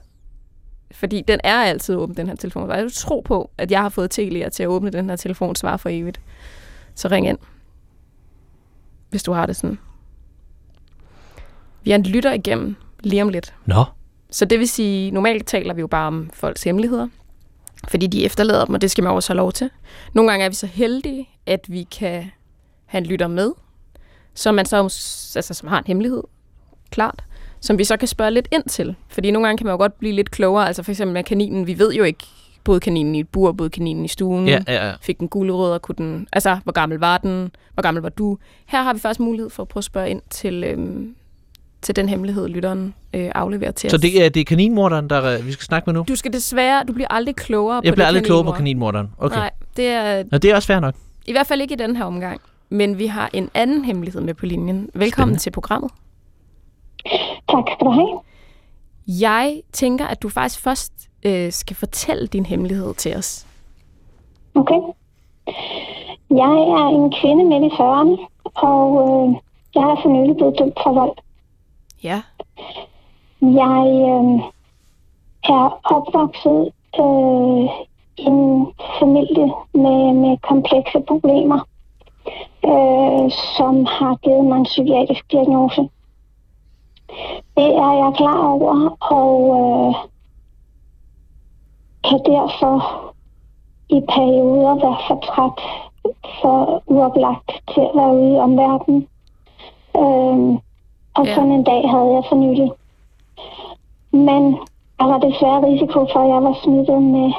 [0.92, 2.70] Fordi den er altid åben, den her telefon.
[2.70, 5.76] Jeg tro på, at jeg har fået Telia til at åbne den her telefon svar
[5.76, 6.20] for evigt.
[6.94, 7.38] Så ring ind,
[9.16, 9.78] hvis du har det sådan.
[11.82, 13.54] Vi har en lytter igennem lige om lidt.
[13.66, 13.84] Nå,
[14.30, 17.08] Så det vil sige, normalt taler vi jo bare om folks hemmeligheder,
[17.88, 19.70] fordi de efterlader dem, og det skal man også have lov til.
[20.12, 22.30] Nogle gange er vi så heldige, at vi kan
[22.86, 23.52] have en lytter med,
[24.34, 24.76] som man så
[25.36, 26.22] altså, som har en hemmelighed,
[26.90, 27.24] klart,
[27.60, 28.94] som vi så kan spørge lidt ind til.
[29.08, 30.66] Fordi nogle gange kan man jo godt blive lidt klogere.
[30.66, 32.24] Altså for eksempel med kaninen, vi ved jo ikke,
[32.66, 34.48] både kaninen i et bur, både kaninen i stuen.
[34.48, 34.92] ja, ja, ja.
[35.02, 36.26] Fik den gulerødder, kunne den...
[36.32, 37.50] Altså, hvor gammel var den?
[37.74, 38.38] Hvor gammel var du?
[38.66, 41.14] Her har vi faktisk mulighed for at prøve at spørge ind til, øhm,
[41.82, 44.00] til den hemmelighed, lytteren øh, afleverer til Så os.
[44.00, 46.04] det er, det er kaninmorderen, der øh, vi skal snakke med nu?
[46.08, 48.92] Du skal desværre, du bliver aldrig klogere på Jeg bliver det aldrig klogere på kaninmord.
[48.94, 49.10] kaninmorderen.
[49.18, 49.36] Okay.
[49.36, 50.94] Nej, det er Nå, det er også fair nok.
[51.26, 52.40] i hvert fald ikke i den her omgang.
[52.68, 54.90] Men vi har en anden hemmelighed med på linjen.
[54.94, 55.38] Velkommen Spændende.
[55.42, 55.90] til programmet.
[57.50, 58.20] Tak skal du have.
[59.20, 63.46] Jeg tænker, at du faktisk først øh, skal fortælle din hemmelighed til os.
[64.54, 64.80] Okay.
[66.30, 68.16] Jeg er en kvinde midt i 40'erne,
[68.54, 69.36] og øh,
[69.74, 71.16] jeg er for nylig blevet dømt for vold.
[72.02, 72.22] Ja.
[73.40, 74.40] Jeg øh,
[75.44, 77.64] er opvokset øh,
[78.18, 78.66] i en
[79.00, 81.60] familie med, med komplekse problemer,
[82.64, 85.88] øh, som har givet mig en psykiatrisk diagnose.
[87.56, 89.94] Det er jeg klar over, og øh,
[92.08, 92.76] kan derfor
[93.88, 95.60] i perioder være for træt,
[96.40, 99.08] for uoplagt til at være ude i omverdenen.
[99.96, 100.52] Øhm,
[101.14, 101.34] og ja.
[101.34, 102.70] sådan en dag havde jeg for nylig.
[104.12, 104.42] Men
[104.98, 107.32] der var desværre risiko for, at jeg var smittet med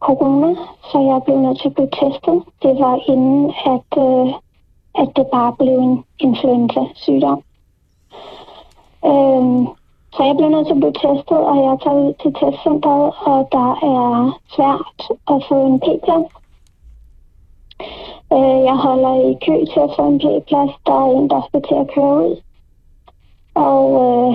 [0.00, 0.54] corona,
[0.92, 2.42] så jeg blev nødt til at blive testet.
[2.62, 4.34] Det var inden, at, øh,
[5.02, 7.42] at det bare blev en influenza-sygdom.
[9.06, 9.66] Øhm,
[10.14, 13.48] så jeg blev nødt til at blive testet, og jeg tager ud til testcenteret, og
[13.52, 15.00] der er svært
[15.32, 16.30] at få en p-plads.
[18.32, 20.72] Øh, jeg holder i kø til at få en p-plads.
[20.86, 22.36] Der er en, der skal til at køre ud.
[23.54, 24.30] Og øh,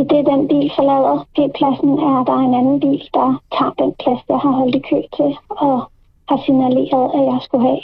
[0.00, 4.22] i det den bil forlader p-pladsen, er der en anden bil, der tager den plads,
[4.28, 5.82] jeg har holdt i kø til, og
[6.28, 7.82] har signaleret, at jeg skulle have.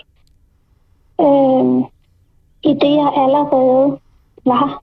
[1.24, 1.84] Øh,
[2.70, 3.98] I det jeg allerede
[4.44, 4.82] var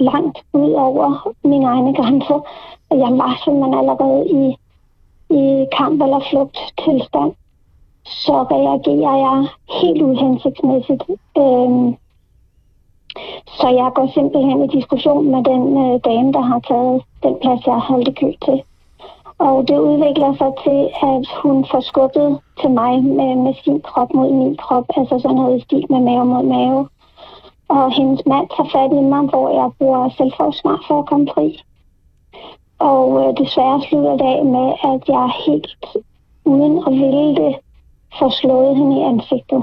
[0.00, 2.40] langt ud over mine egne grænser.
[2.90, 4.56] Og jeg var simpelthen allerede i,
[5.40, 7.32] i kamp- eller flugttilstand.
[8.04, 9.48] Så reagerer jeg
[9.80, 11.02] helt uhensigtsmæssigt.
[11.38, 11.96] Øhm,
[13.58, 17.66] så jeg går simpelthen i diskussion med den øh, dame, der har taget den plads,
[17.66, 18.62] jeg har holdt i kø til.
[19.38, 24.14] Og det udvikler sig til, at hun får skubbet til mig med, med sin krop
[24.14, 24.84] mod min krop.
[24.96, 26.88] Altså sådan noget i stil med mave mod mave
[27.70, 31.62] og hendes mand tager fat i mig, hvor jeg bruger selvforsvar for at komme fri.
[32.78, 35.96] Og øh, desværre slutter det af med, at jeg helt
[36.44, 37.56] uden at ville det,
[38.18, 39.62] får slået hende i ansigtet.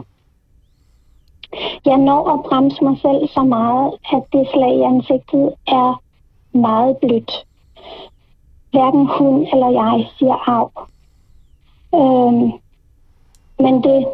[1.85, 6.01] Jeg når at bremse mig selv så meget, at det slag i ansigtet er
[6.51, 7.45] meget blødt.
[8.71, 10.71] Hverken hun eller jeg siger af.
[11.95, 12.51] Øhm,
[13.59, 14.07] Men det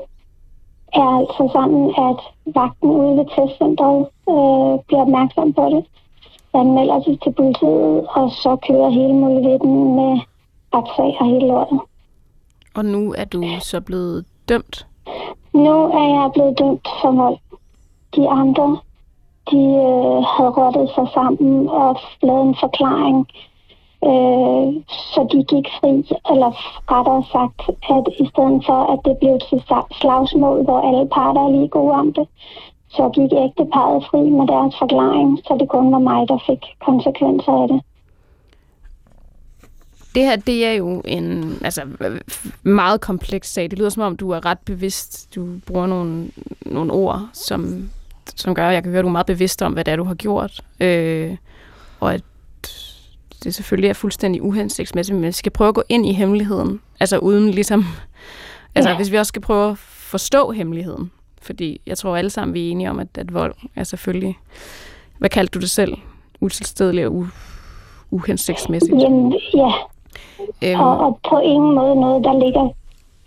[1.02, 2.20] er altså sådan, at
[2.56, 4.02] vagten ude ved testcenteret
[4.34, 5.86] øh, bliver opmærksom på det.
[6.54, 10.20] Anmelder sig til politiet, og så kører hele muligheden med
[10.74, 11.80] retssag og hele lortet.
[12.76, 14.88] Og nu er du så blevet dømt.
[15.54, 17.38] Nu er jeg blevet dømt for vold.
[18.16, 18.78] De andre,
[19.52, 23.28] de øh, havde rottet sig sammen og lavet en forklaring.
[24.10, 24.68] Øh,
[25.14, 25.94] så de gik fri,
[26.32, 26.52] eller
[26.94, 27.60] rettere sagt,
[27.96, 29.60] at i stedet for, at det blev til
[30.02, 32.28] slagsmål, hvor alle parter er lige gode om det,
[32.96, 37.54] så gik ægteparet fri med deres forklaring, så det kun var mig, der fik konsekvenser
[37.64, 37.82] af det.
[40.16, 41.82] Det her, det er jo en altså,
[42.64, 43.72] meget kompleks sag.
[43.72, 45.36] Det lyder som om, du er ret bevidst.
[45.36, 46.28] Du bruger nogle,
[46.66, 47.90] nogle ord, som,
[48.36, 49.96] som gør, at jeg kan høre, at du er meget bevidst om, hvad det er,
[49.96, 50.62] du har gjort.
[50.80, 51.38] Øh,
[52.00, 52.22] og at
[53.44, 56.80] det selvfølgelig er fuldstændig uhensigtsmæssigt, men vi skal prøve at gå ind i hemmeligheden.
[57.00, 57.86] Altså uden ligesom...
[58.76, 58.96] Altså ja.
[58.96, 61.12] hvis vi også skal prøve at forstå hemmeligheden.
[61.42, 64.38] Fordi jeg tror alle sammen, vi er enige om, at, at vold er selvfølgelig...
[65.18, 65.98] Hvad kaldte du det selv?
[66.42, 67.36] Utilstedeligt og u-
[68.12, 69.02] uhensigtsmæssigt?
[69.02, 69.72] Jamen, ja,
[70.64, 72.70] Øhm, og, og på ingen måde noget, der ligger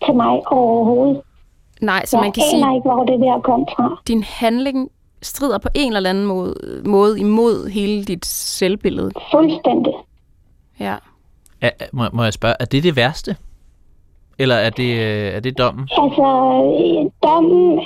[0.05, 1.20] til mig overhovedet.
[1.81, 2.66] Nej, så jeg man kan sige...
[2.66, 4.00] Jeg ikke, hvor det der kom fra.
[4.09, 4.90] Din handling
[5.27, 6.55] strider på en eller anden måde,
[6.87, 9.11] måde imod hele dit selvbillede.
[9.31, 9.93] Fuldstændig.
[10.81, 10.97] Ja.
[11.61, 13.37] Er, må, må jeg spørge, er det det værste?
[14.39, 15.89] Eller er det, øh, er det dommen?
[16.03, 16.27] Altså,
[17.23, 17.79] dommen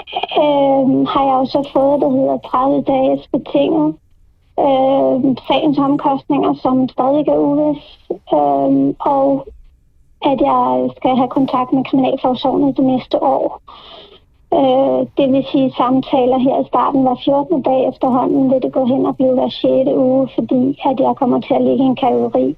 [0.43, 3.95] øh, har jeg jo så fået, der hedder 30 dages betinget
[4.67, 9.47] øh, sagens omkostninger, som stadig er uvis, øh, og
[10.31, 13.61] at jeg skal have kontakt med Kriminalforsorgen det næste år.
[14.59, 17.63] Øh, det vil sige samtaler her i starten var 14.
[17.63, 19.91] dag efterhånden vil det gå hen og blive hver 6.
[19.97, 22.57] uge, fordi at jeg kommer til at ligge i en kategori,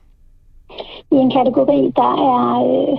[1.11, 2.99] i en kategori, der er øh,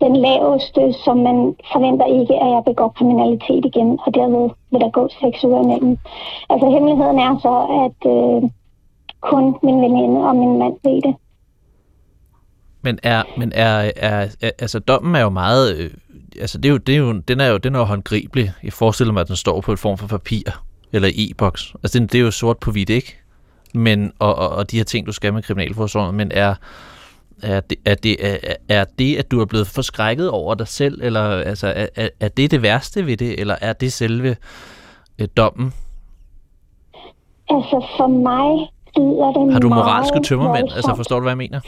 [0.00, 4.90] den laveste, som man forventer ikke, at jeg begår kriminalitet igen, og derved vil der
[4.90, 5.98] gå 6 uger imellem.
[6.50, 8.50] Altså hemmeligheden er så, at øh,
[9.20, 11.14] kun min veninde og min mand ved det.
[12.82, 15.90] Men er, men er, er, er altså dommen er jo meget, øh,
[16.40, 18.52] altså det er jo, det er jo, den er jo, den er jo håndgribelig.
[18.62, 20.42] Jeg forestiller mig, at den står på et form for papir,
[20.92, 21.74] eller e-boks.
[21.82, 23.16] Altså det, det er jo sort på hvidt, ikke?
[23.74, 26.54] Men, og, og, og de her ting, du skal med kriminalforsorgen, men er,
[27.42, 31.00] er det, er, det, er, er det, at du er blevet forskrækket over dig selv,
[31.02, 34.36] eller altså, er, er det det værste ved det, eller er det selve
[35.18, 35.72] øh, dommen?
[37.50, 40.68] Altså for mig lyder det Har du moralske tømmermænd?
[40.72, 41.60] Altså forstår du, hvad jeg mener?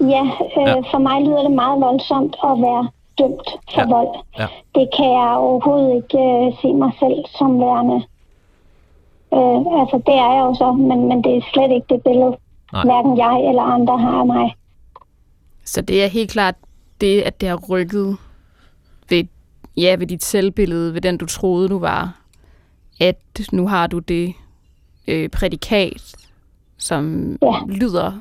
[0.00, 0.24] Ja,
[0.60, 3.86] øh, ja, for mig lyder det meget voldsomt at være dømt for ja.
[3.94, 4.12] vold.
[4.38, 4.46] Ja.
[4.74, 7.98] Det kan jeg overhovedet ikke øh, se mig selv som værende.
[9.34, 12.36] Øh, altså det er jeg jo så, men, men det er slet ikke det billede,
[12.72, 12.84] Nej.
[12.84, 14.54] hverken jeg eller andre har af mig.
[15.64, 16.54] Så det er helt klart
[17.00, 18.16] det, at det har rykket
[19.10, 19.24] ved,
[19.76, 22.20] ja, ved dit selvbillede, ved den du troede, du var,
[23.00, 23.18] at
[23.52, 24.34] nu har du det
[25.08, 26.14] øh, prædikat,
[26.78, 27.52] som ja.
[27.68, 28.12] lyder,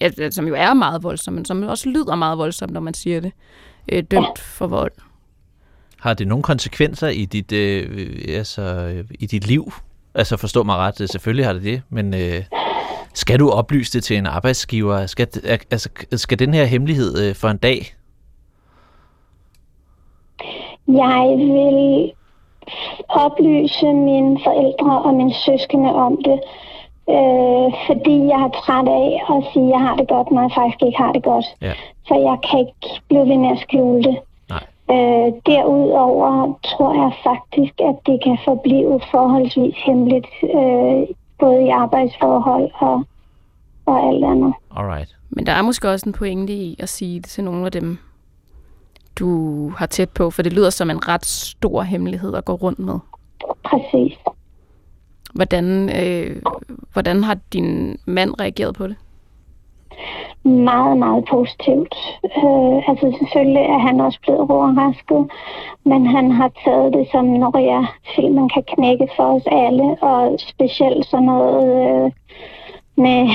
[0.00, 3.20] ja, som jo er meget voldsomt, men som også lyder meget voldsomt, når man siger
[3.20, 3.32] det,
[3.92, 4.92] øh, dømt for vold.
[6.00, 9.72] Har det nogle konsekvenser i dit, øh, altså, i dit liv?
[10.14, 12.44] Altså forstå mig ret, selvfølgelig har det det, men øh,
[13.14, 15.06] skal du oplyse det til en arbejdsgiver?
[15.06, 15.28] Skal,
[15.70, 17.94] altså, skal den her hemmelighed øh, for en dag?
[20.88, 22.12] Jeg vil
[23.08, 26.40] oplyse mine forældre og mine søskende om det,
[27.16, 30.50] øh, fordi jeg har træt af at sige, at jeg har det godt, når jeg
[30.54, 31.46] faktisk ikke har det godt.
[31.60, 31.72] Ja.
[32.06, 34.18] Så jeg kan ikke blive ved med at skjule det.
[34.48, 34.66] Nej.
[34.90, 42.70] Øh, derudover tror jeg faktisk, at det kan forblive forholdsvis hemmeligt øh, både i arbejdsforhold
[42.74, 43.04] og,
[43.86, 44.54] og alt andet.
[44.76, 45.16] Alright.
[45.30, 47.98] Men der er måske også en pointe i at sige det til nogle af dem,
[49.18, 52.78] du har tæt på, for det lyder som en ret stor hemmelighed at gå rundt
[52.78, 52.98] med.
[53.64, 54.18] Præcis.
[55.34, 56.42] Hvordan, øh,
[56.92, 58.96] hvordan har din mand reageret på det?
[60.44, 61.94] Meget, meget positivt.
[62.24, 65.30] Øh, altså selvfølgelig er han også blevet overrasket,
[65.84, 70.36] men han har taget det som, når jeg filmen kan knække for os alle, og
[70.38, 72.10] specielt sådan noget øh,
[72.96, 73.28] med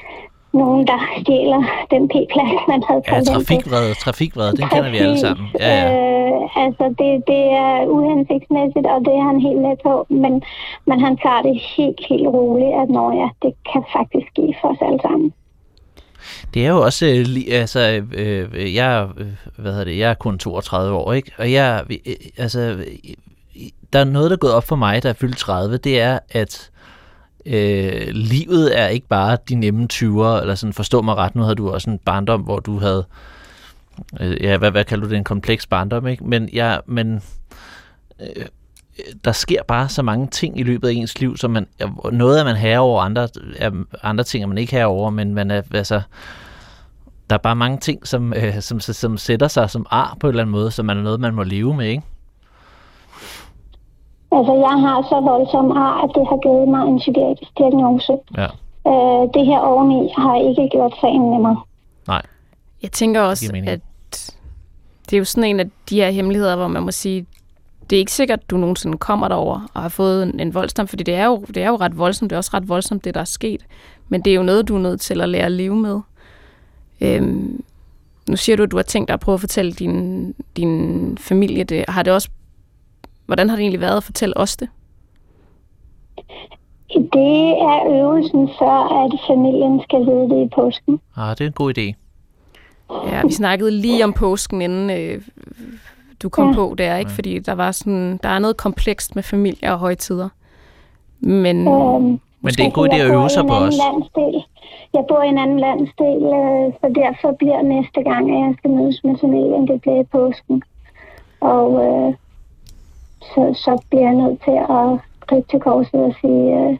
[0.60, 5.18] nogen, der stjæler den p-plads, man havde taget Ja, trafikvrede, trafikvrede, den kender vi alle
[5.18, 5.46] sammen.
[5.60, 6.12] Ja, ja.
[6.32, 10.42] Øh, altså, det, det er uhensigtsmæssigt, og det er han helt med på, men,
[10.84, 14.68] men han tager det helt, helt roligt, at når ja, det kan faktisk ske for
[14.68, 15.32] os alle sammen.
[16.54, 19.26] Det er jo også, øh, altså, øh, øh, jeg, øh,
[19.56, 21.32] hvad hedder det, jeg er kun 32 år, ikke?
[21.38, 22.84] Og jeg, øh, altså,
[23.92, 26.18] der er noget, der er gået op for mig, der er fyldt 30, det er,
[26.30, 26.70] at
[27.46, 31.54] øh, livet er ikke bare de nemme 20'er, eller sådan, forstå mig ret, nu havde
[31.54, 33.06] du også en barndom, hvor du havde
[34.20, 36.24] øh, ja, hvad, hvad kalder du det, en kompleks barndom, ikke?
[36.24, 37.22] Men, ja, men
[38.20, 38.46] øh,
[39.24, 41.66] der sker bare så mange ting i løbet af ens liv, som man,
[42.12, 43.28] noget er man herre over, andre,
[43.58, 43.70] er,
[44.02, 46.00] andre ting er man ikke herre over, men man er, altså,
[47.30, 50.28] der er bare mange ting, som, øh, som, som sætter sig som ar på en
[50.28, 52.02] eller anden måde, som er noget, man må leve med, ikke?
[54.32, 58.12] Altså, jeg har så voldsom ar, at det har givet mig en psykiatrisk diagnose.
[58.36, 58.48] Ja.
[58.90, 61.60] Øh, det her oveni har ikke gjort sagen nemmere.
[62.06, 62.22] Nej.
[62.82, 63.80] Jeg tænker også, at
[65.10, 67.26] det er jo sådan en af de her hemmeligheder, hvor man må sige,
[67.90, 70.88] det er ikke sikkert, at du nogensinde kommer derover og har fået en, en voldsdom,
[70.88, 72.30] fordi det er, jo, det er jo ret voldsomt.
[72.30, 73.66] Det er også ret voldsomt, det der er sket.
[74.08, 76.00] Men det er jo noget, du er nødt til at lære at leve med.
[77.00, 77.64] Øhm,
[78.28, 81.64] nu siger du, at du har tænkt dig at prøve at fortælle din, din familie
[81.64, 81.84] det.
[81.88, 82.28] Har det også,
[83.26, 84.68] hvordan har det egentlig været at fortælle os det?
[86.94, 91.00] Det er øvelsen før, at familien skal vide det i påsken.
[91.16, 91.94] Ah, det er en god idé.
[93.08, 95.22] Ja, vi snakkede lige om påsken, inden øh,
[96.22, 96.54] du kom Ja.
[96.54, 97.10] på der, ikke?
[97.10, 97.14] Ja.
[97.16, 100.28] Fordi der var sådan, der er noget komplekst med familie og højtider.
[101.20, 103.74] Men Øhm, Men det er en god idé at øve sig en på os.
[103.84, 104.42] Landsdel.
[104.94, 108.70] Jeg bor i en anden landsdel, øh, så derfor bliver næste gang, at jeg skal
[108.70, 110.62] mødes med familien, det bliver i påsken.
[111.40, 112.14] Og øh,
[113.20, 116.76] så, så bliver jeg nødt til at gribe til korset og sige, øh,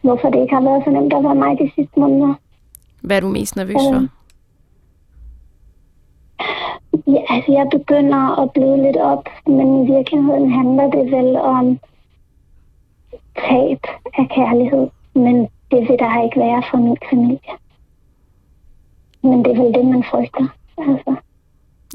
[0.00, 2.34] hvorfor det ikke har været så nemt at være mig de sidste måneder.
[3.00, 3.96] hvad er du mest nervøs for?
[3.96, 4.08] Øhm.
[7.06, 11.78] Ja, altså, jeg begynder at bløde lidt op, men i virkeligheden handler det vel om
[13.38, 13.80] tab
[14.18, 14.88] af kærlighed.
[15.14, 17.52] Men det vil der ikke være for min familie.
[19.22, 20.46] Men det er vel det, man frygter.
[20.78, 21.14] Altså,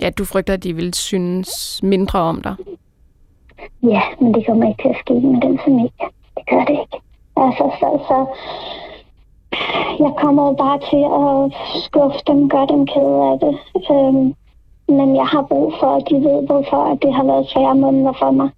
[0.02, 2.56] Ja, du frygter, at de vil synes mindre om dig.
[3.84, 5.92] ja, men det kommer ikke til at ske med den familie.
[6.38, 6.98] Det gør det ikke.
[7.38, 8.26] Altså, så, så
[10.00, 11.38] jeg kommer jo bare til at
[11.84, 13.56] skuffe dem, gøre dem kede af det.
[13.92, 14.36] Øhm,
[14.98, 18.14] men jeg har brug for, at de ved, hvorfor at det har været svære måneder
[18.20, 18.50] for mig.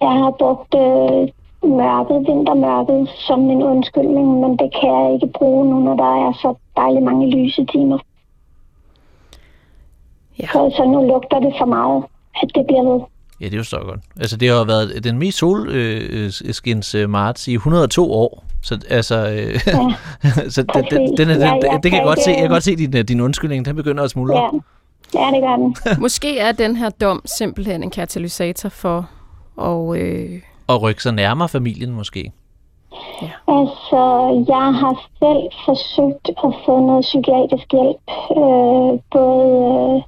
[0.00, 1.22] Jeg har brugt øh,
[1.80, 6.32] mørket, vintermørket, som en undskyldning, men det kan jeg ikke bruge nu, når der er
[6.32, 7.98] så dejligt mange lyse timer.
[10.38, 10.46] Ja.
[10.52, 12.04] Så, så nu lugter det for meget,
[12.42, 13.00] at det bliver ved.
[13.40, 14.00] Ja, det er jo så godt.
[14.20, 18.44] Altså, det har været den mest solskins øh, marts i 102 år.
[18.62, 19.60] Så altså, øh,
[20.54, 22.30] så den, den, den, den, Ja, jeg det kan jeg godt se.
[22.30, 23.64] Jeg kan godt se din, øh, din undskyldning.
[23.64, 24.36] Den begynder at smuldre.
[24.36, 24.48] Ja,
[25.14, 25.76] ja det gør den.
[26.06, 29.08] Måske er den her dom simpelthen en katalysator for
[29.58, 30.00] at...
[30.00, 32.32] Øh, Og rykke sig nærmere familien måske.
[33.48, 34.00] Altså,
[34.48, 38.06] jeg har selv forsøgt at få noget psykiatrisk hjælp,
[38.40, 40.02] øh, både øh,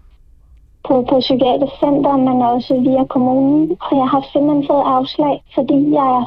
[0.86, 3.76] på, på psykiatrisk center, men også via kommunen.
[3.80, 6.26] Og jeg har simpelthen fået afslag, fordi jeg er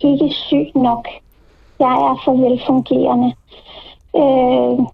[0.00, 1.08] ikke syg nok.
[1.78, 3.30] Jeg er for velfungerende.
[4.16, 4.86] Øh,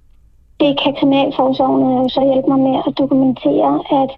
[0.61, 4.11] det kan kriminalforsorgen jo så hjælpe mig med at dokumentere, at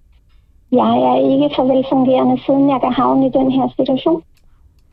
[0.72, 4.22] jeg er ikke for velfungerende, siden jeg kan havne i den her situation.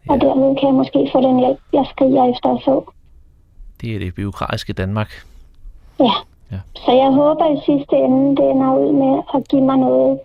[0.09, 2.91] Og derved kan jeg måske få den hjælp, jeg skriger efter at få.
[3.81, 5.11] Det er det byråkratiske Danmark.
[5.99, 6.13] Ja.
[6.51, 6.59] Ja.
[6.75, 10.19] Så jeg håber i sidste ende, det ender ud med at give mig noget,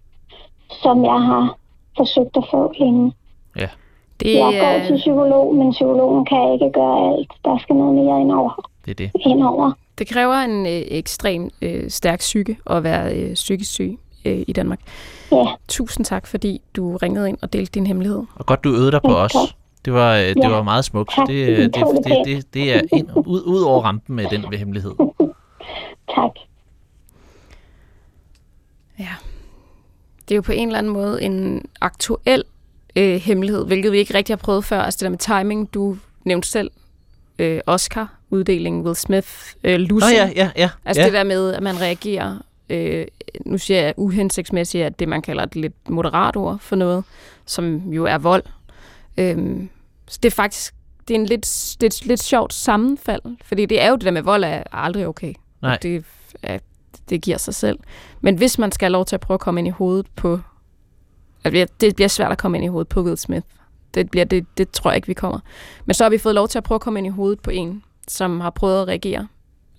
[0.83, 1.57] som jeg har
[1.97, 3.13] forsøgt at få længe.
[3.57, 3.69] Ja.
[4.21, 7.33] det Jeg går er, til psykolog, men psykologen kan ikke gøre alt.
[7.45, 8.69] Der skal noget mere indover.
[8.85, 9.11] Det er det.
[9.21, 9.73] indover.
[10.03, 14.53] Det kræver en øh, ekstrem øh, stærk psyke at være øh, psykisk syg øh, i
[14.53, 14.81] Danmark.
[15.33, 18.23] Ja, Tusind tak, fordi du ringede ind og delte din hemmelighed.
[18.35, 19.33] Og godt, du øvede dig på Ja, os.
[19.85, 21.13] Det var, øh, det Ja, var meget smukt.
[21.17, 21.27] tak.
[21.29, 24.27] Det, øh, det, Det det det, det, det er ind, ud, ud over rampen med
[24.31, 24.93] den ved hemmelighed.
[26.17, 26.31] tak.
[28.99, 29.15] Ja.
[30.29, 32.45] Det er jo på en eller anden måde en aktuel
[32.97, 34.81] øh, hemmelighed, hvilket vi ikke rigtig har prøvet før.
[34.83, 36.71] Altså det der med timing, du nævnte selv
[37.39, 37.61] øh,
[38.33, 39.29] Oscar-uddelingen, Will Smith,
[39.65, 40.05] øh, Lucy.
[40.05, 40.71] Nå ja, ja, ja.
[40.85, 41.07] Altså ja.
[41.07, 42.39] det der med, at man reagerer,
[42.71, 43.07] øh,
[43.47, 47.05] nu siger jeg uhensigtsmæssigt, at det man kalder et lidt moderat ord for noget,
[47.47, 48.43] som jo er vold.
[49.17, 49.69] Øhm,
[50.09, 50.75] så det er faktisk
[51.09, 54.05] det er en lidt, det er et lidt sjovt sammenfald, fordi det er jo det
[54.05, 55.35] der med vold er aldrig okay.
[55.63, 55.79] Nej.
[55.83, 56.05] Det,
[56.43, 56.59] er,
[57.11, 57.79] det giver sig selv.
[58.21, 60.41] Men hvis man skal have lov til at prøve at komme ind i hovedet på,
[61.45, 63.47] altså det bliver svært at komme ind i hovedet på Will Smith.
[63.95, 65.39] Det, bliver, det, det tror jeg ikke, vi kommer.
[65.85, 67.51] Men så har vi fået lov til at prøve at komme ind i hovedet på
[67.51, 69.29] en, som har prøvet at reagere.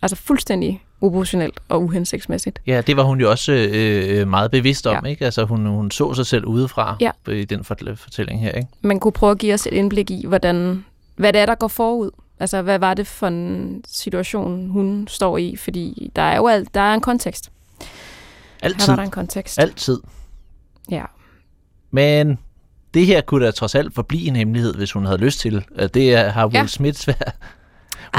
[0.01, 2.61] Altså fuldstændig uproportionelt og uhensigtsmæssigt.
[2.67, 5.09] Ja, det var hun jo også øh, meget bevidst om, Ja.
[5.09, 5.25] ikke?
[5.25, 7.11] Altså hun, hun så sig selv udefra Ja.
[7.31, 8.67] i den fort- fortælling her, ikke?
[8.81, 11.67] Man kunne prøve at give os et indblik i, hvordan, hvad det er, der går
[11.67, 12.11] forud.
[12.39, 15.55] Altså, hvad var det for en situation, hun står i?
[15.55, 17.51] Fordi der er jo alt, der er en kontekst.
[17.81, 17.87] Her
[18.61, 18.87] Altid.
[18.87, 19.59] var der en kontekst.
[19.59, 19.99] Altid.
[20.91, 21.03] Ja.
[21.91, 22.39] Men
[22.93, 25.65] det her kunne da trods alt forblive en hemmelighed, hvis hun havde lyst til.
[25.93, 26.67] Det har Will Ja.
[26.67, 27.35] Smith svært.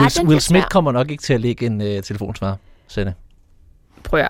[0.01, 2.57] Will, den Will er Smith kommer nok ikke til at lægge en uh, telefonsvar,
[2.89, 3.15] Sende.
[4.05, 4.29] Prøv at,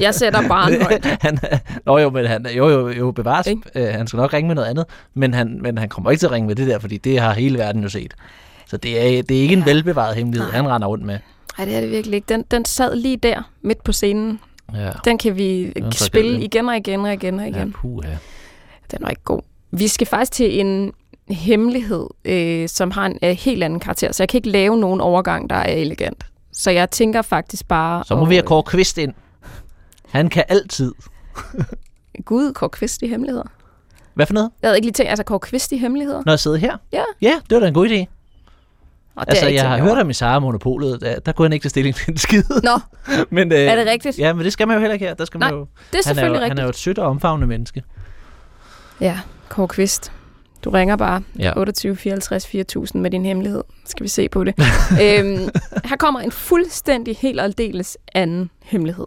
[0.00, 1.04] Jeg sætter barn højt.
[1.20, 1.38] han,
[1.86, 3.48] nå jo, men han, jo, jo, jo bevares.
[3.74, 6.26] Øh, han skal nok ringe med noget andet, men han, men han kommer ikke til
[6.26, 8.14] at ringe med det der, fordi det har hele verden jo set.
[8.66, 11.18] Så det er, det er ikke en velbevaret hemmelighed, han render rundt med.
[11.58, 12.26] Nej, det er det virkelig ikke.
[12.28, 14.40] Den, den sad lige der, midt på scenen.
[14.74, 17.72] Ja, Den kan vi en spille igen og igen og igen og ja igen.
[17.72, 18.08] puha.
[18.90, 19.40] Den var ikke god.
[19.70, 20.92] Vi skal faktisk til en
[21.28, 25.00] hemmelighed, øh, som har en øh, helt anden karakter, så jeg kan ikke lave nogen
[25.00, 26.26] overgang, der er elegant.
[26.52, 28.04] Så jeg tænker faktisk bare...
[28.04, 29.14] Så må at- vi have Kåre Kvist ind.
[30.08, 30.92] Han kan altid.
[32.24, 33.44] Gud, Kåre Kvist i hemmeligheder.
[34.14, 34.50] Hvad for noget?
[34.62, 36.22] Jeg havde ikke lige tænkt, altså Kåre Kvist i hemmeligheder.
[36.26, 36.76] Når jeg sidder her?
[36.92, 37.02] Ja.
[37.22, 38.04] Ja, det var da en god idé.
[39.16, 41.70] Og Altså, jeg har hørt om i Sara Monopolet, der, der kunne han ikke tage
[41.70, 42.42] stilling til en skid.
[42.62, 42.80] Nå,
[43.36, 44.18] men, øh, er det rigtigt?
[44.18, 45.14] Ja, men det skal man jo heller ikke her.
[45.14, 46.60] Der skal Nej, man jo, det er han, er selvfølgelig jo, han rigtigt.
[46.60, 47.82] er jo et sødt og omfavnende menneske.
[49.00, 50.12] Ja, Kåre Kvist.
[50.64, 51.52] Du ringer bare Ja.
[51.56, 53.62] 28 54 4000 med din hemmelighed.
[53.84, 54.54] Skal vi se på det.
[55.02, 55.48] øhm,
[55.84, 59.06] her kommer en fuldstændig helt og aldeles anden hemmelighed.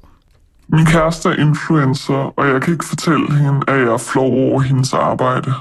[0.67, 4.61] Min kæreste er influencer, og jeg kan ikke fortælle hende, at jeg er flov over
[4.61, 5.53] hendes arbejde.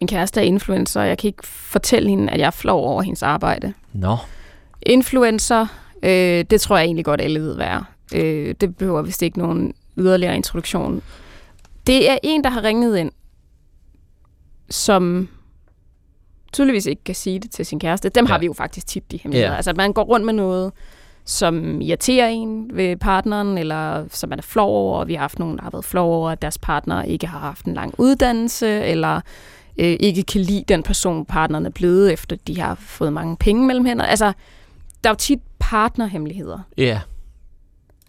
[0.00, 3.02] Min kæreste er influencer, og jeg kan ikke fortælle hende, at jeg er flov over
[3.02, 3.72] hendes arbejde.
[3.92, 4.16] Nå,
[4.82, 5.66] Influencer,
[6.02, 7.82] øh, det tror jeg egentlig godt, alle ved, hvad er.
[8.14, 11.02] Øh, det behøver vist ikke nogen yderligere introduktion.
[11.86, 13.10] Det er en, der har ringet ind,
[14.70, 15.28] som
[16.52, 18.08] tydeligvis ikke kan sige det til sin kæreste.
[18.08, 18.32] Dem ja.
[18.32, 19.50] har vi jo faktisk tit, de hemmeligheder.
[19.50, 19.56] Ja.
[19.56, 20.72] Altså, at man går rundt med noget,
[21.24, 25.04] som irriterer en ved partneren, eller som man er flov over.
[25.04, 27.66] Vi har haft nogen, der har været flov over, at deres partner ikke har haft
[27.66, 29.20] en lang uddannelse, eller
[29.78, 33.66] øh, ikke kan lide den person, partneren er blevet, efter de har fået mange penge
[33.66, 34.04] mellem hænder.
[34.04, 34.32] Altså,
[35.04, 36.58] der er jo tit partnerhemmeligheder.
[36.76, 37.00] ja.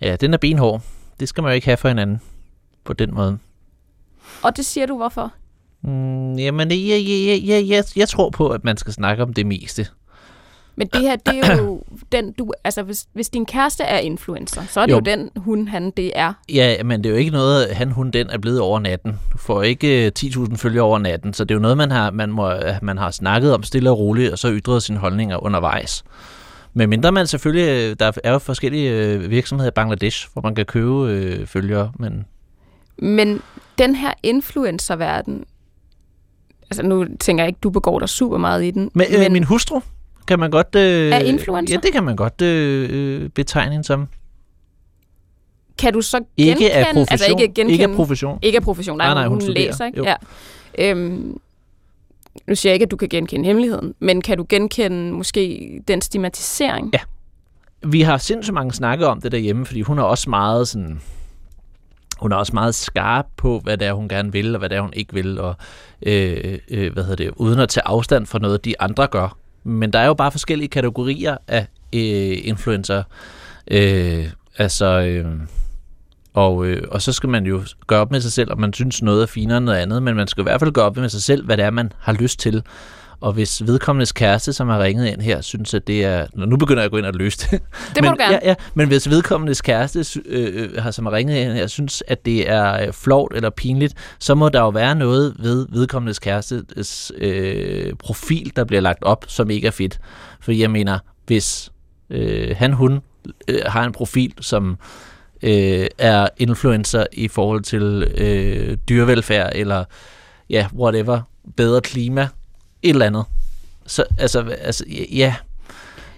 [0.01, 0.81] Ja, den er benhård.
[1.19, 2.21] Det skal man jo ikke have for hinanden
[2.83, 3.39] på den måde.
[4.43, 5.33] Og det siger du hvorfor?
[5.81, 9.33] Mm, jamen, jeg, jeg, jeg, jeg, jeg, jeg tror på, at man skal snakke om
[9.33, 9.87] det meste.
[10.75, 12.51] Men det her, det er jo den, du...
[12.63, 15.01] Altså, hvis, hvis din kæreste er influencer, så er det jo, Jo.
[15.01, 16.33] den, hun, han, det er.
[16.53, 19.19] Ja, men det er jo ikke noget, han, hun, den er blevet over natten.
[19.33, 22.11] Du får ikke øh, 10.000 følgere over natten, så det er jo noget, man har,
[22.11, 26.03] man, må, man har snakket om stille og roligt, og så ytret sine holdninger undervejs.
[26.73, 30.55] Men mindre man selvfølgelig, øh, der er jo forskellige øh, virksomheder i Bangladesh, hvor man
[30.55, 32.25] kan købe øh, følgere, men
[32.97, 33.41] Men
[33.77, 35.45] den her influencerverden...
[36.71, 38.91] Altså, nu tænker jeg ikke, du begår dig super meget i den.
[38.93, 39.79] Men, øh, men min hustru
[40.27, 40.75] kan man godt...
[40.75, 41.75] Øh, Er influencer?
[41.75, 42.89] Ja, det kan man godt øh,
[43.23, 44.07] øh, betegne hende som.
[45.77, 46.49] kan du så genkende...
[46.51, 47.07] Ikke af profession.
[47.11, 47.71] Altså, ikke genkende...
[47.71, 48.39] Ikke af profession.
[48.41, 48.97] Ikke af profession.
[48.97, 49.65] Nej, Nej, nej, hun, hun studerer.
[49.65, 49.97] læser, ikke?
[49.97, 50.03] Jo.
[50.05, 50.15] Ja.
[50.77, 51.37] Øhm,
[52.47, 56.01] nu siger jeg ikke, at du kan genkende hemmeligheden, men kan du genkende måske den
[56.01, 56.89] stigmatisering?
[56.93, 56.99] Ja.
[57.87, 61.01] Vi har sindssygt mange snakke om det derhjemme, fordi hun er også meget sådan...
[62.19, 64.77] Hun er også meget skarp på, hvad det er, hun gerne vil, og hvad det
[64.77, 65.55] er, hun ikke vil, og
[66.05, 69.37] øh, øh, hvad hedder det, uden at tage afstand fra noget, de andre gør.
[69.63, 73.03] Men der er jo bare forskellige kategorier af øh, influencer.
[73.71, 74.25] Øh,
[74.57, 75.25] altså, øh,
[76.33, 79.01] og, øh, og så skal man jo gøre op med sig selv, om man synes
[79.01, 81.09] noget er finere end noget andet, men man skal i hvert fald gøre op med
[81.09, 82.63] sig selv, hvad det er, man har lyst til.
[83.21, 86.27] Og hvis vedkommendes kæreste, som har ringet ind her, synes, at det er...
[86.33, 87.61] Nå, nu begynder jeg at gå ind og løse det.
[87.95, 88.39] Det må men, du gerne.
[88.43, 92.03] Ja, ja, men hvis vedkommendes kæreste, øh, øh, har, som har ringet ind her, synes,
[92.07, 96.19] at det er øh, flovt eller pinligt, så må der jo være noget ved vedkommendes
[96.19, 99.99] kærestes øh, profil, der bliver lagt op, som ikke er fedt.
[100.41, 101.71] For jeg mener, hvis
[102.09, 102.99] øh, han, hun
[103.47, 104.77] øh, har en profil, som
[105.43, 109.83] øh, er influencer i forhold til øh, dyrevelfærd, eller
[110.49, 111.21] ja, whatever,
[111.57, 112.27] bedre klima,
[112.83, 113.25] et eller andet.
[113.85, 115.35] Så altså, altså ja,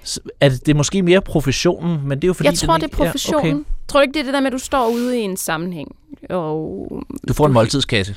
[0.03, 2.49] så er det, det er måske mere professionen, men det er jo fordi...
[2.49, 3.47] jeg tror, den det er professionen.
[3.47, 3.63] Ja, okay.
[3.87, 5.95] Tror du ikke, det er det der med, at du står ude i en sammenhæng?
[6.29, 6.87] Og
[7.27, 8.15] Du får en måltidskasse.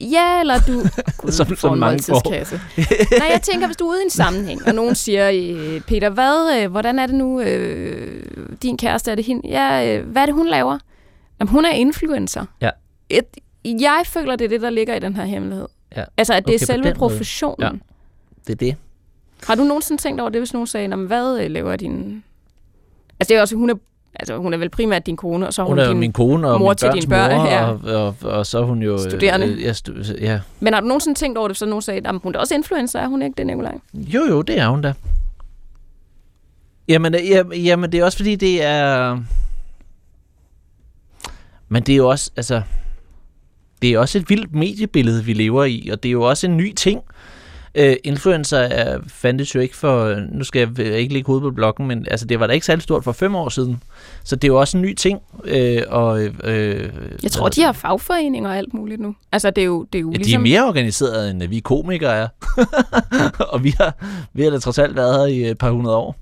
[0.00, 0.72] Ja, eller du...
[1.18, 2.60] Gud, Som- får en måltidskasse.
[2.76, 6.10] Nej, jeg tænker, hvis du er ude i en sammenhæng, og nogen siger, øh, Peter,
[6.10, 8.24] hvad, øh, hvordan er det nu, øh,
[8.62, 9.48] din kæreste, er det hende?
[9.48, 10.78] Ja, øh, hvad er det, hun laver?
[11.40, 12.44] Jamen, hun er influencer.
[12.60, 12.70] Ja.
[13.10, 13.24] Et,
[13.64, 15.66] jeg føler, det er det, der ligger i den her hemmelighed.
[15.96, 16.04] Ja.
[16.16, 16.94] Altså, at det Okay, er selve måde.
[16.94, 17.56] professionen.
[17.60, 17.70] Ja.
[18.46, 18.76] Det er det.
[19.46, 22.24] Har du nogensinde tænkt over det, hvis nogen sagde, "Nå, hvad øh, laver din...
[23.20, 23.74] Altså, det er også, hun er,
[24.14, 25.98] altså, hun er vel primært din kone, og så er hun, Hun er din...
[25.98, 27.64] min kone og mor til dine børn, mor, ja.
[27.68, 28.92] og, og, og, så er hun jo...
[28.92, 29.46] øh, Studerende.
[29.46, 30.40] Øh, ja, stu- ja.
[30.60, 33.00] Men har du nogensinde tænkt over det, så nogen sagde, at hun er også influencer,
[33.00, 33.74] er hun ikke det, Nicolaj?
[33.94, 34.92] Jo, jo, det er hun da.
[36.88, 39.18] Jamen, øh, ja, jamen, det er også fordi, det er...
[41.68, 42.62] Men det er jo også, altså...
[43.82, 46.56] Det er også et vildt mediebillede, vi lever i, og det er jo også en
[46.56, 47.00] ny ting.
[47.78, 50.14] Øh, influencer er, fandtes jo ikke for...
[50.32, 52.82] Nu skal jeg ikke lægge hovedet på blokken, men altså, det var da ikke særlig
[52.82, 53.82] stort for fem år siden.
[54.24, 55.20] Så det er jo også en ny ting.
[55.44, 56.90] Øh, og, øh,
[57.22, 59.14] Jeg tror, de har fagforeninger og alt muligt nu.
[59.32, 60.44] Altså, det er jo, det er jo Ja, ligesom...
[60.44, 62.28] de er mere organiseret, end vi komikere er.
[63.52, 63.94] og vi har,
[64.32, 66.16] vi har da trods alt været her i et par hundrede år.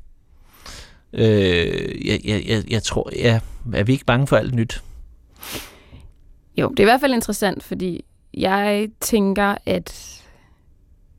[1.13, 3.41] Øh, jeg, jeg, jeg, jeg tror, ja,
[3.75, 4.83] er vi ikke bange for alt nyt?
[6.57, 10.21] Jo, det er i hvert fald interessant, fordi jeg tænker, at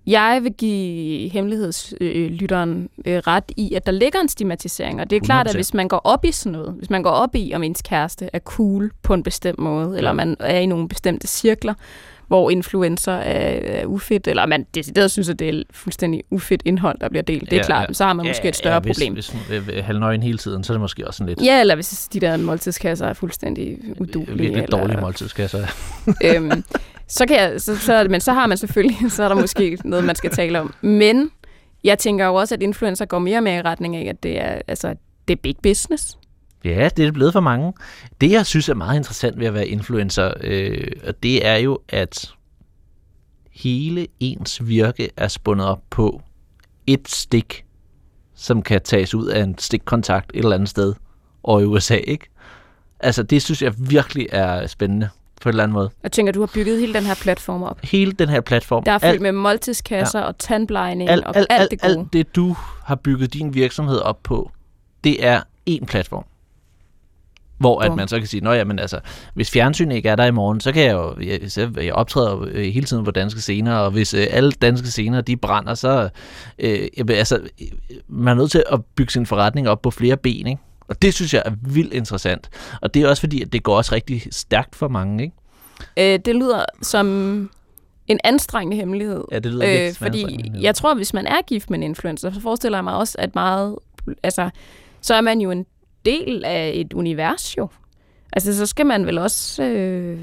[0.07, 5.19] jeg vil give hemmelighedslytteren øh, ret i, at der ligger en stigmatisering, og det er
[5.19, 5.57] klart, at 100%.
[5.57, 8.29] hvis man går op i sådan noget, hvis man går op i, om ens kæreste
[8.33, 11.73] er cool på en bestemt måde, eller man er i nogle bestemte cirkler,
[12.27, 16.99] hvor influencer er, er ufedt, eller man decideret synes, at det er fuldstændig ufedt indhold,
[17.01, 19.13] der bliver delt, det er klart, så har man måske et større hvis, problem.
[19.13, 19.35] Hvis
[19.73, 22.19] er halvnøgen hele tiden, så er det måske også sådan lidt Ja, eller hvis de
[22.19, 24.37] der måltidskasser er fuldstændig udulige.
[24.37, 25.57] virkelig eller, dårlig måltidskasse.
[26.25, 26.63] øhm,
[27.07, 30.05] så kan jeg, så, så, men så har man selvfølgelig, så er der måske noget,
[30.05, 30.73] man skal tale om.
[30.81, 31.31] Men
[31.83, 34.61] jeg tænker jo også, at influencer går mere med i retning af, at det er,
[34.67, 34.95] altså,
[35.27, 36.17] det er big business.
[36.65, 37.73] Ja, det er det blevet for mange.
[38.21, 41.79] Det, jeg synes er meget interessant ved at være influencer, øh, og det er jo,
[41.89, 42.33] at
[43.51, 46.21] hele ens virke er spundet op på
[46.87, 47.65] et stik,
[48.35, 50.93] som kan tages ud af en stikkontakt et eller andet sted
[51.43, 52.27] og i USA, ikke?
[52.99, 55.09] Altså, det synes jeg virkelig er spændende
[55.41, 55.89] på en eller anden måde.
[56.03, 57.79] Jeg tænker, du har bygget hele den her platform op.
[57.83, 60.25] Hele den her platform, Der er fyldt alt, med måltidskasser ja.
[60.25, 61.99] og tandplejning alt, og alt, alt, alt, det gode.
[61.99, 64.51] alt det, du har bygget din virksomhed op på,
[65.03, 66.25] det er én platform.
[67.57, 68.99] Hvor at man så kan sige, nå ja, men altså,
[69.33, 72.45] hvis fjernsyn ikke er der i morgen, så kan jeg jo, jeg, jeg optræder jo
[72.45, 76.09] øh, hele tiden på danske scener, og hvis øh, alle danske scener, de brænder, så,
[76.59, 77.67] øh, altså, øh,
[78.07, 80.61] man er nødt til at bygge sin forretning op på flere ben, ikke?
[80.87, 82.49] Og det synes jeg er vildt interessant.
[82.81, 86.13] Og det er også fordi, at det går også rigtig stærkt for mange, ikke?
[86.13, 87.07] Øh, det lyder som
[88.07, 89.23] en anstrengende hemmelighed.
[89.31, 90.61] Ja, det lyder øh, fordi smertefuldt.
[90.61, 93.35] jeg tror, hvis man er gift med en influencer, så forestiller jeg mig også, at
[93.35, 93.75] meget,
[94.23, 94.49] altså,
[95.01, 95.65] så er man jo en
[96.05, 97.67] del af et univers jo.
[98.33, 99.63] Altså, så skal man vel også...
[99.63, 100.17] Øh,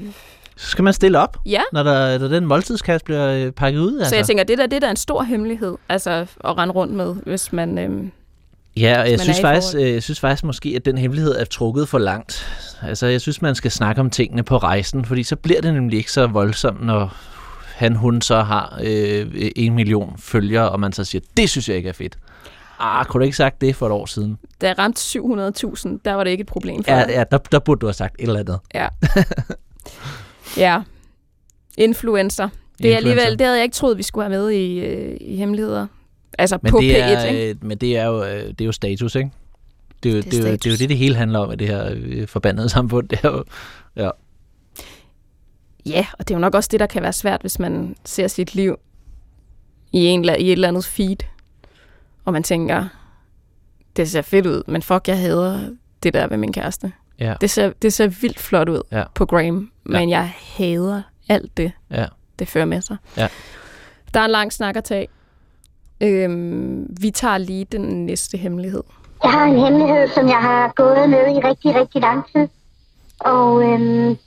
[0.55, 3.97] Så skal man stille op, ja, når, der, når den måltidskasse bliver øh, pakket ud.
[3.97, 4.09] altså.
[4.09, 6.11] så jeg tænker, det der, det der er en stor hemmelighed, altså
[6.43, 7.77] at rende rundt med, hvis man...
[7.77, 8.05] Øh,
[8.77, 11.89] Ja, og jeg synes, faktisk, øh, jeg synes faktisk måske, at den hemmelighed er trukket
[11.89, 12.45] for langt.
[12.83, 15.97] Altså, jeg synes, man skal snakke om tingene på rejsen, fordi så bliver det nemlig
[15.97, 17.15] ikke så voldsomt, når
[17.75, 19.25] han, hun så har øh,
[19.55, 22.17] en million følgere, og man så siger, det synes jeg ikke er fedt.
[22.85, 24.37] Ah, kunne du ikke sagt det for et år siden?
[24.61, 27.59] da jeg ramte 700.000, der var det ikke et problem for Ja, ja der, der
[27.59, 28.59] burde du have sagt et eller andet.
[28.73, 28.87] Ja.
[30.65, 30.81] ja.
[31.77, 32.49] Influencer.
[32.81, 35.35] Det, er alligevel, det havde jeg ikke troet, vi skulle have med i, øh, i
[35.35, 35.87] hemmeligheder.
[36.37, 37.49] Altså Men på det P1, er, ikke?
[37.49, 39.31] øh, Men det er, jo, øh, det er jo status, ikke?
[40.03, 41.39] Det er jo Det er det, er jo, det, er jo det, det hele handler
[41.39, 43.09] om i det her forbandede samfund.
[43.09, 43.43] Det er jo,
[43.95, 44.09] ja.
[45.85, 48.27] Ja, og det er jo nok også det, der kan være svært, hvis man ser
[48.27, 48.75] sit liv
[49.91, 51.17] i, en, i et eller andet feed,
[52.25, 52.85] og man tænker,
[53.95, 55.59] det ser fedt ud, men fuck, jeg hader
[56.03, 56.91] det der ved min kæreste.
[57.19, 57.33] Ja.
[57.41, 59.03] Det ser, det ser vildt flot ud Ja.
[59.15, 62.05] på Gram, men jeg hader alt det, Ja.
[62.39, 62.97] det fører med sig.
[63.17, 63.27] Ja.
[64.13, 65.07] Der er en lang snak at tage.
[66.01, 68.83] Øhm, vi tager lige den næste hemmelighed.
[69.23, 72.47] Jeg har en hemmelighed, som jeg har gået med i rigtig, rigtig lang tid.
[73.19, 74.17] Og øhm,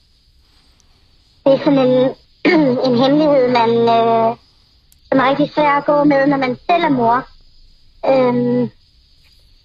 [1.44, 2.10] det er sådan en,
[2.90, 4.36] en hemmelighed, man, øh,
[5.08, 7.26] som er rigtig svær at gå med, når man selv er mor.
[8.08, 8.70] Øhm,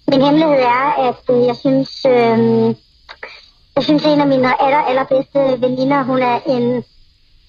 [0.08, 2.38] min hemmelighed er, at øh, jeg synes, øh,
[3.76, 6.84] jeg synes, en af mine aller, allerbedste veninder, hun er en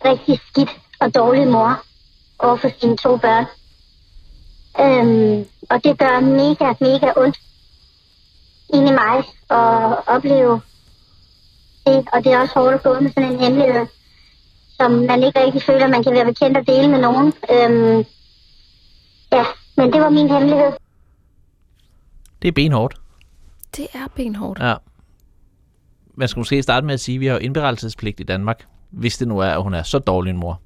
[0.05, 0.69] rigtig skidt
[0.99, 1.83] og dårlig mor
[2.39, 3.45] over for sine to børn.
[4.79, 7.37] Øhm, og det gør mega, mega ondt
[8.73, 9.17] ind i mig
[9.49, 10.61] at opleve
[11.85, 12.07] det.
[12.13, 13.85] Og det er også hårdt at gå med sådan en hemmelighed,
[14.77, 17.33] som man ikke rigtig føler, man kan være bekendt at dele med nogen.
[17.51, 18.05] Øhm,
[19.31, 19.45] ja,
[19.77, 20.71] men det var min hemmelighed.
[22.43, 22.95] Det er benhårdt.
[23.77, 24.59] Det er benhårdt.
[24.59, 24.75] Ja.
[26.15, 29.17] Man skal måske starte med at sige, at vi har jo indberettelsespligt i Danmark, hvis
[29.17, 30.61] det nu er, at hun er så dårlig en mor.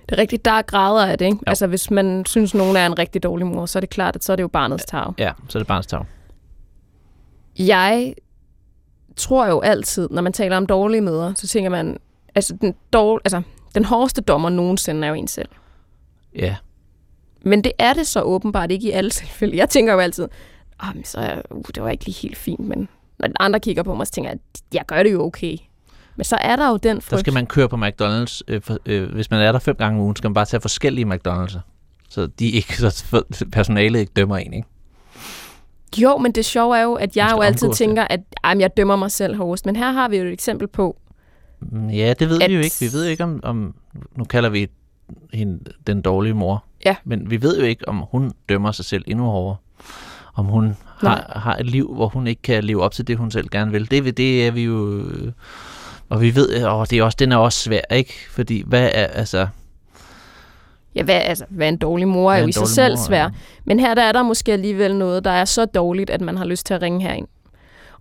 [0.00, 1.36] Det er rigtigt, der er grader af det, ikke?
[1.36, 1.42] Jo.
[1.46, 4.24] Altså, hvis man synes, nogen er en rigtig dårlig mor, så er det klart, at
[4.24, 5.12] så er det jo barnets tag.
[5.18, 6.04] Ja, så er det barns tag.
[7.58, 8.14] Jeg
[9.16, 11.98] tror jo altid, når man taler om dårlige mødre, så tænker man,
[12.34, 13.42] altså den, dårl, altså,
[13.74, 15.48] den hårdeste dommer nogensinde er jo en selv.
[16.34, 16.56] Ja.
[17.44, 19.56] Men det er det så åbenbart ikke i alle tilfælde.
[19.56, 20.28] Jeg tænker jo altid,
[20.82, 23.94] oh, men så, uh, det var ikke lige helt fint, men når andre kigger på
[23.94, 24.38] mig, så tænker jeg,
[24.74, 25.56] jeg gør det jo okay.
[26.16, 27.20] Men så er der jo den Der frygt.
[27.20, 28.40] skal man køre på McDonald's.
[28.48, 30.60] Øh, for, øh, hvis man er der fem gange om ugen, skal man bare tage
[30.60, 31.58] forskellige McDonald's.
[32.08, 33.22] Så de ikke, så
[33.52, 34.68] personalet ikke dømmer en, ikke?
[35.96, 37.76] Jo, men det sjove er jo, at jeg jo altid det.
[37.76, 39.66] tænker, at jamen, jeg dømmer mig selv hårdest.
[39.66, 40.96] Men her har vi jo et eksempel på,
[41.60, 42.76] Mm, Ja, det ved At- vi jo ikke.
[42.80, 43.74] Vi ved ikke, om, om
[44.16, 44.68] nu kalder vi
[45.32, 46.64] hende den dårlige mor.
[46.84, 46.96] Ja.
[47.04, 49.56] Men vi ved jo ikke, om hun dømmer sig selv endnu hårdere.
[50.38, 53.30] Om hun har, har et liv, hvor hun ikke kan leve op til det, hun
[53.30, 53.90] selv gerne vil.
[53.90, 54.98] Det, det er vi jo...
[54.98, 55.32] øh,
[56.08, 58.14] Og vi ved, og det er også, den er også svær, ikke?
[58.30, 59.46] Fordi hvad er, altså...
[60.94, 63.30] ja, hvad, altså, hvad en dårlig mor er jo i sig selv mor svær.
[63.64, 66.44] Men her der er der måske alligevel noget, der er så dårligt, at man har
[66.44, 67.26] lyst til at ringe herind.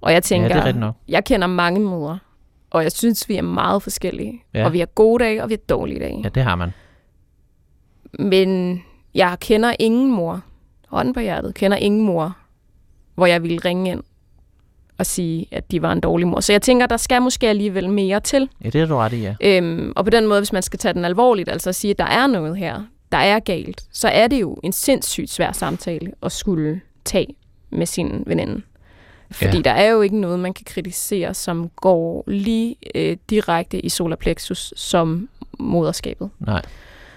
[0.01, 2.19] Og jeg tænker, ja, jeg kender mange mødre,
[2.69, 4.43] og jeg synes, vi er meget forskellige.
[4.53, 4.65] Ja.
[4.65, 6.21] Og vi har gode dage, og vi har dårlige dage.
[6.23, 6.73] Ja, det har man.
[8.19, 8.81] Men
[9.13, 10.41] jeg kender ingen mor,
[10.87, 12.37] hånden på hjertet, kender ingen mor,
[13.15, 14.03] hvor jeg ville ringe ind
[14.97, 16.39] og sige, at de var en dårlig mor.
[16.39, 18.49] Så jeg tænker, der skal måske alligevel mere til.
[18.63, 19.35] Ja, det er du ret i, ja.
[19.41, 21.97] Øhm, og på den måde, hvis man skal tage den alvorligt, altså at sige, at
[21.99, 22.81] der er noget her,
[23.11, 27.27] der er galt, så er det jo en sindssygt svær samtale at skulle tage
[27.69, 28.61] med sin veninde.
[29.31, 29.61] Fordi Ja.
[29.63, 34.15] der er jo ikke noget, man kan kritisere, som går lige øh, direkte i solar
[34.15, 35.29] plexus som
[35.59, 36.29] moderskabet.
[36.39, 36.61] Nej.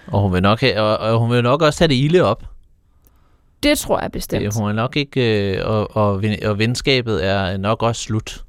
[0.07, 2.43] Og hun vil nok, have, og, og hun vil nok også tage det ilde op.
[3.63, 4.43] Det tror jeg bestemt.
[4.43, 8.43] Det, hun er nok ikke, øh, og, og, og venskabet er nok også slut.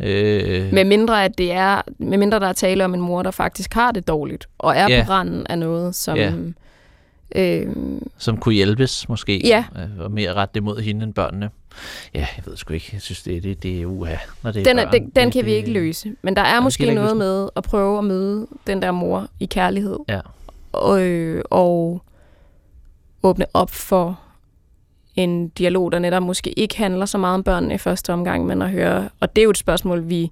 [0.00, 3.30] Øh, Med mindre, at det er, med mindre der er tale om en mor, der
[3.30, 5.04] faktisk har det dårligt, og er Ja.
[5.06, 6.16] på randen af noget, som...
[6.16, 6.32] Ja.
[7.34, 7.66] Øh,
[8.18, 9.46] som kunne hjælpes måske.
[9.46, 9.64] Ja.
[9.76, 11.50] øh, Og mere rette det mod hende end børnene.
[12.14, 12.90] Ja, jeg ved sgu ikke.
[12.92, 14.92] Jeg synes, det, det, det er uha, når det er den, er, børn.
[14.92, 16.12] den, den det, kan vi ikke løse.
[16.22, 19.96] Men der er måske noget med at prøve at møde den der mor i kærlighed.
[20.08, 20.20] Ja.
[20.72, 22.02] Og, øh, og
[23.22, 24.20] åbne op for
[25.14, 28.62] en dialog, der netop måske ikke handler så meget om børnene i første omgang, men
[28.62, 30.30] at høre, og det er jo et spørgsmål, vi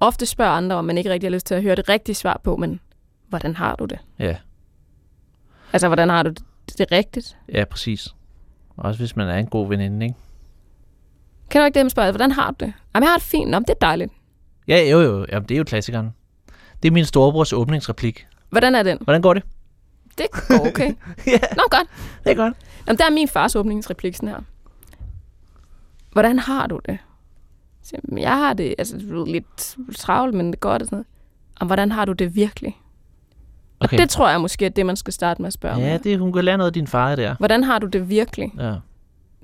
[0.00, 2.40] ofte spørger andre om, men ikke rigtig har lyst til at høre det rigtige svar
[2.44, 2.80] på, men
[3.28, 3.98] hvordan har du det?
[4.18, 4.36] Ja,
[5.72, 7.36] Altså, hvordan har du det, det rigtigt?
[7.52, 8.08] ja, præcis.
[8.76, 10.16] Også hvis man er en god veninde, ikke?
[11.50, 12.72] Kan du ikke det, man spørger, hvordan har du det?
[12.94, 13.50] Jamen, jeg har det fint.
[13.50, 14.12] Nå, det er dejligt.
[14.68, 15.26] Ja, jo, jo.
[15.32, 16.10] Jamen, det er jo klassikeren.
[16.82, 18.26] Det er min storebrors åbningsreplik.
[18.50, 18.98] Hvordan er den?
[19.00, 19.42] Hvordan går det?
[20.18, 20.86] Det går okay.
[21.26, 21.88] ja, Nå, godt.
[22.24, 22.54] det er godt.
[22.86, 24.40] Jamen, der er min fars åbningsreplik sådan her.
[26.12, 26.98] Hvordan har du det?
[27.82, 31.06] Så, jeg, har det, altså, lidt travlt, men det går det sådan noget.
[31.60, 32.80] Jamen, hvordan har du det virkelig?
[33.80, 33.96] Okay.
[33.96, 36.18] Og det tror jeg måske er det, man skal starte med at spørge Ja, det,
[36.18, 37.34] hun kan lære noget af din far der.
[37.38, 38.52] Hvordan har du det virkelig?
[38.58, 38.74] Ja.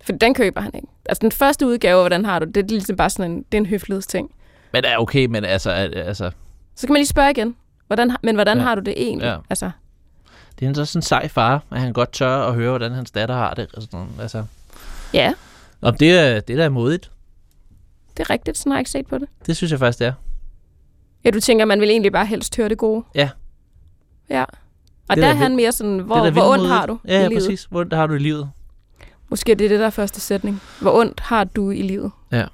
[0.02, 0.88] For den køber han ikke.
[1.06, 3.58] Altså, den første udgave, hvordan har du det, det er ligesom bare sådan en, det
[3.58, 4.30] er en høflighedsting.
[4.72, 6.30] Men er okay, men altså, al- altså
[6.74, 7.56] Så kan man lige spørge igen.
[7.86, 8.62] Hvordan, men hvordan ja.
[8.62, 9.26] har du det egentlig?
[9.26, 9.36] Ja.
[9.50, 9.70] Altså,
[10.58, 12.92] det er en så sådan en sej far, at han godt tør at høre, hvordan
[12.92, 13.66] hans datter har det.
[13.74, 14.10] Og sådan, noget.
[14.20, 14.44] altså.
[15.14, 15.32] ja,
[15.82, 17.10] Om det er, det er da modigt.
[18.16, 18.58] det er rigtigt.
[18.58, 19.28] Sådan har jeg ikke set på det.
[19.46, 20.12] Det synes jeg faktisk, det er.
[21.24, 23.04] Ja, du tænker, man vil egentlig bare helst høre det gode?
[23.14, 23.28] Ja.
[24.30, 24.44] Ja.
[25.08, 26.98] Og Det er der er han mere sådan, hvor, det er hvor ondt har du
[27.08, 27.42] Ja, ja i livet?
[27.42, 27.64] præcis.
[27.70, 28.50] Hvor ondt har du i livet?
[29.28, 30.62] Måske det er det der er første sætning.
[30.80, 32.10] Hvor ondt har du i livet?
[32.30, 32.46] Er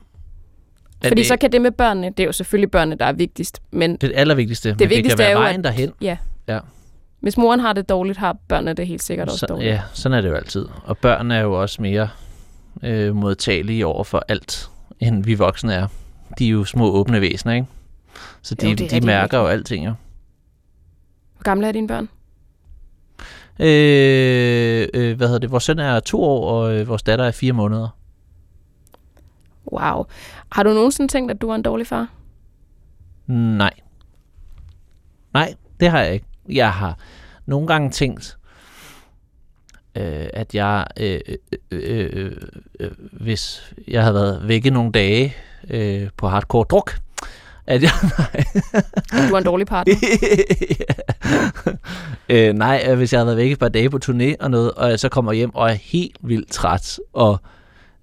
[1.09, 3.63] Fordi det, så kan det med børnene, det er jo selvfølgelig børnene, der er vigtigst,
[3.71, 4.69] men det er det allervigtigste.
[4.69, 5.93] Det, men vigtigste det kan være er jo, vejen derhen.
[7.21, 9.69] Hvis moren har det dårligt, har børnene det helt sikkert også Så, dårligt.
[9.71, 10.67] ja, sådan er det jo altid.
[10.85, 12.09] Og børn er jo også mere
[12.83, 15.87] øh, modtagelige over for alt, end vi voksne er.
[16.39, 17.67] De er jo små åbne væsener, ikke?
[18.43, 19.93] Så de, Jo, de de mærker jo alting, jo.
[21.37, 22.09] Hvor gamle er dine børn?
[23.61, 25.51] Øh, øh, hvad hedder det?
[25.51, 27.89] Vores søn er to år, og øh, vores datter er fire måneder.
[29.73, 30.05] Wow.
[30.53, 32.09] Har du nogensinde tænkt, at du er en dårlig far?
[33.27, 33.71] Nej.
[35.35, 36.27] Nej, det har jeg ikke.
[36.49, 36.99] Jeg har
[37.47, 38.39] nogle gange tænkt,
[39.95, 41.21] øh, at jeg, øh,
[41.71, 42.33] øh, øh,
[42.81, 45.37] øh, hvis jeg havde været væk i nogle dage
[45.71, 46.99] øh, på hardcore druk,
[47.67, 47.91] at jeg,
[49.13, 49.95] nej, du er en dårlig partner?
[52.29, 54.71] øh, nej, øh, hvis jeg havde været væk et par dage på turné og noget,
[54.71, 57.41] og jeg så kommer hjem og er helt vildt træt, og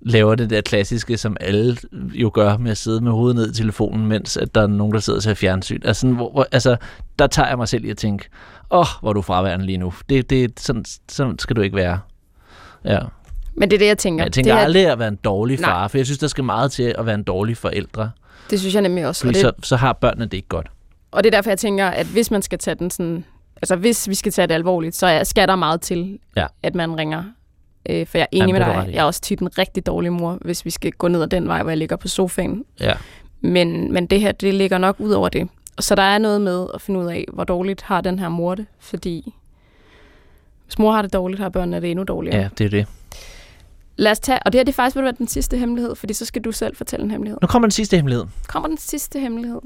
[0.02, 3.54] laver det der klassiske, som alle jo gør med at sidde med hovedet ned i
[3.54, 5.82] telefonen, mens at der er nogen, der sidder og ser fjernsyn.
[5.86, 6.76] Altså, sådan, hvor, hvor, altså
[7.20, 8.30] der tager jeg mig selv i at tænke,
[8.72, 9.94] åh, oh, hvor er du fraværende lige nu.
[10.10, 12.00] Det, det, sådan, sådan skal du ikke være.
[12.86, 13.00] Ja.
[13.58, 14.24] Men det er det, jeg tænker.
[14.24, 15.70] Men jeg tænker det, her, aldrig at være en dårlig Nej.
[15.70, 18.12] far, for jeg synes, der skal meget til at være en dårlig forældre.
[18.50, 19.24] det synes jeg nemlig også.
[19.28, 20.68] Og Fordi det, så, så har børnene det ikke godt.
[21.12, 23.26] og det er derfor, jeg tænker, at hvis man skal tage den sådan...
[23.56, 26.46] Altså, hvis vi skal tage det alvorligt, så er- skal der meget til, Ja.
[26.64, 27.24] at man ringer.
[27.90, 28.94] Øh, for jeg er enig Jamen, med dig.
[28.94, 31.48] Jeg er også tit en rigtig dårlig mor, hvis vi skal gå ned ad den
[31.48, 32.66] vej, hvor jeg ligger på sofaen.
[32.80, 32.94] Ja.
[33.42, 35.50] Men, men det her, det ligger nok ud over det.
[35.80, 38.56] Så der er noget med at finde ud af, hvor dårligt har den her mor
[38.56, 38.66] det.
[38.80, 39.34] Fordi
[40.66, 42.38] hvis mor har det dårligt, har børnene det endnu dårligere.
[42.38, 42.88] Ja, det er det.
[43.98, 46.26] Lad os tage, og det her det er faktisk være den sidste hemmelighed, fordi så
[46.26, 47.38] skal du selv fortælle en hemmelighed.
[47.42, 48.26] Nu kommer den sidste hemmelighed.
[48.48, 49.62] Kommer den sidste hemmelighed?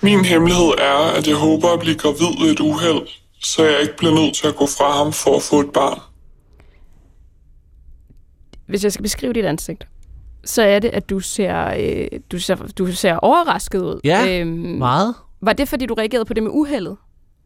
[0.00, 3.08] Min hemmelighed er, at jeg håber at blive gravid ved et uheld,
[3.42, 6.00] så jeg ikke bliver nødt til at gå fra ham for at få et barn.
[8.68, 9.86] Hvis jeg skal beskrive dit ansigt,
[10.44, 14.00] så er det, at du ser, øh, du ser, du ser overrasket ud.
[14.04, 15.14] Ja, øhm, Meget.
[15.40, 16.96] var det, fordi du reagerede på det med uheldet?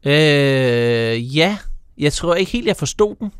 [0.06, 1.58] Øh, ja.
[1.98, 3.32] Jeg tror ikke helt, jeg forstod den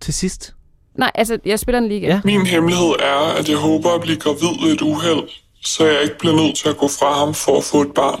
[0.00, 0.54] til sidst.
[0.94, 2.10] Nej, altså, jeg spiller den lige igen.
[2.10, 2.20] Ja.
[2.24, 5.28] Min hemmelighed er, at jeg håber at blive gravid ved et uheld,
[5.64, 8.20] så jeg ikke bliver nødt til at gå fra ham for at få et barn.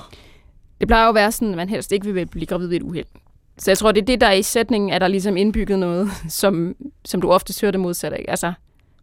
[0.80, 2.82] Det plejer jo at være sådan, at man helst ikke vil blive gravid ved et
[2.82, 3.06] uheld.
[3.58, 6.10] Så jeg tror, det er det, der er i sætningen, at der ligesom indbygget noget,
[6.40, 8.24] som, som du ofte hører det modsatte af.
[8.28, 8.52] Altså,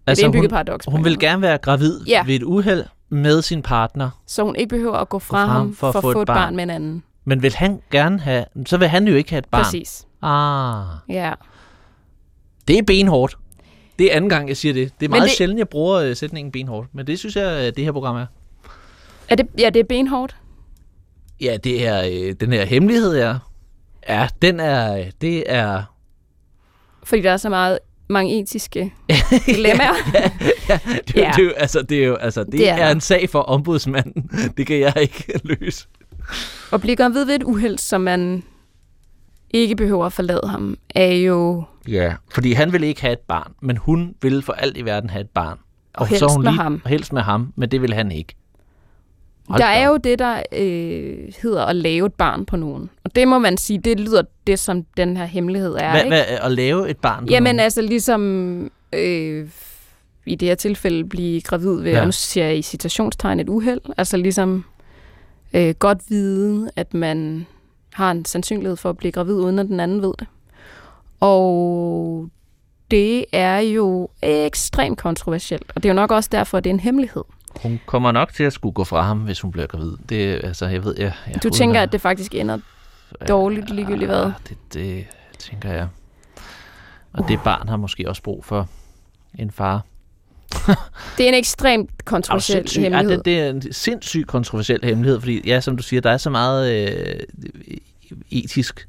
[0.08, 0.86] er et indbygget hun, paradoks.
[0.86, 2.24] hun vil gerne være gravid Ja.
[2.26, 5.56] ved et uheld, med sin partner, Så hun ikke behøver at gå fra, fra ham
[5.56, 6.38] ham for, at få et barn.
[6.38, 7.04] barn med en anden.
[7.26, 9.64] men vil han gerne have, så vil han jo ikke have et barn.
[9.64, 10.08] Præcis.
[10.22, 11.34] Ah, Ja.
[12.68, 13.38] det er benhårdt.
[14.00, 14.92] Det er anden gang, jeg siger det.
[15.00, 15.30] Det er meget det...
[15.30, 16.88] det- sjældent, jeg bruger øh, sætningen benhårdt.
[16.96, 18.26] Men det synes jeg, øh, det her program er.
[19.30, 20.38] Er det, ja, det er benhårdt.
[21.42, 23.36] Ja, det er øh, den her hemmelighed, ja.
[24.10, 25.84] Ja, den er, det er...
[27.04, 27.80] Fordi der er så meget
[28.10, 28.94] mange etiske
[29.46, 29.94] dilemmaer.
[30.70, 31.22] ja, det, ja.
[31.22, 31.32] Ja.
[31.38, 33.40] Det, er jo, altså, det er jo altså, det, Det er er, en sag for
[33.42, 34.30] ombudsmanden.
[34.58, 35.88] Det kan jeg ikke løse.
[36.74, 38.44] At blive gravid ved et uheld, som man
[39.52, 43.52] ikke behøver at forlade ham, er jo Ja, fordi han vil ikke have et barn,
[43.62, 45.58] men hun vil for alt i verden have et barn.
[45.94, 46.82] Og helst med ham.
[46.84, 48.36] Og helst med ham, men det vil han ikke.
[49.48, 52.90] Hold Der er jo det, der øh, hedder at lave et barn på nogen.
[53.04, 55.92] Og det må man sige, det lyder det, som den her hemmelighed er.
[55.92, 56.10] Hvad, ikke?
[56.16, 57.60] hvad, at lave et barn på Jamen nogen?
[57.60, 58.22] altså ligesom
[58.94, 59.48] øh,
[60.26, 62.06] i det her tilfælde blive gravid ved, Ja.
[62.06, 64.64] nu siger jeg i citationstegn et uheld, altså ligesom
[65.54, 67.46] øh, godt vide, at man
[67.94, 70.28] har en sandsynlighed for at blive gravid, uden at den anden ved det.
[71.20, 72.30] Og
[72.92, 76.74] det er jo ekstremt kontroversielt, og det er jo nok også derfor, at det er
[76.74, 77.24] en hemmelighed.
[77.62, 79.92] Hun kommer nok til at skulle gå fra ham, hvis hun bliver gravid.
[80.10, 82.60] Det, altså, jeg ved, jeg, jeg Du tænker, at det faktisk ender
[83.28, 84.32] dårligt ligegyldigt hvad?
[84.50, 85.06] Det, det
[85.40, 85.88] tænker jeg.
[87.14, 88.68] Og det barn har måske også brug for
[89.40, 89.86] en far.
[91.18, 92.72] Det er en ekstremt Er kontroversiel?
[92.76, 93.18] Ja, hemmelighed.
[93.18, 96.30] det, det er en sindssygt kontroversiel hemmelighed, fordi ja, som du siger, der er så
[96.30, 97.20] meget øh,
[98.32, 98.88] etisk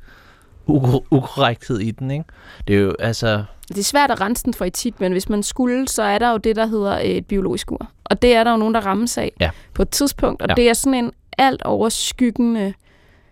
[0.69, 2.25] ukor- ukorrekthed i den, ikke?
[2.69, 5.43] Det er jo, altså, Det er svært at rense den for etik, men hvis man
[5.43, 7.89] skulle, så er der jo det, der hedder et biologisk ur.
[8.05, 9.51] Og det er der jo nogen, der rammes af Ja.
[9.75, 10.43] på et tidspunkt.
[10.43, 10.53] Og Ja.
[10.53, 10.63] ja.
[10.63, 12.75] det er sådan en alt overskyggende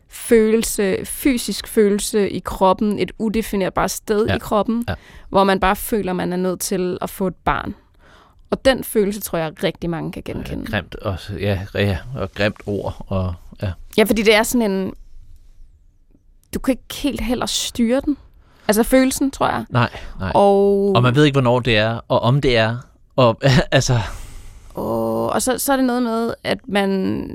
[0.09, 4.35] følelse, fysisk følelse i kroppen, et udefinerbart sted Ja.
[4.35, 4.95] i kroppen, Ja.
[5.29, 7.75] hvor man bare føler, man er nødt til at få et barn.
[8.51, 10.67] Og den følelse tror jeg rigtig mange kan genkende.
[10.67, 13.73] grimt, og, ja, ja, og grimt ord, og ja.
[13.99, 14.93] Ja, fordi det er sådan en...
[16.57, 18.17] Du kan ikke helt heller styre den.
[18.69, 19.65] Altså følelsen, tror jeg.
[19.71, 19.91] Nej,
[20.21, 20.33] nej.
[20.35, 22.77] Og, Og man ved ikke, hvornår det er, og om det er,
[23.17, 23.39] og
[23.73, 23.99] altså,
[24.75, 26.91] Og, og så, så er det noget med, at man,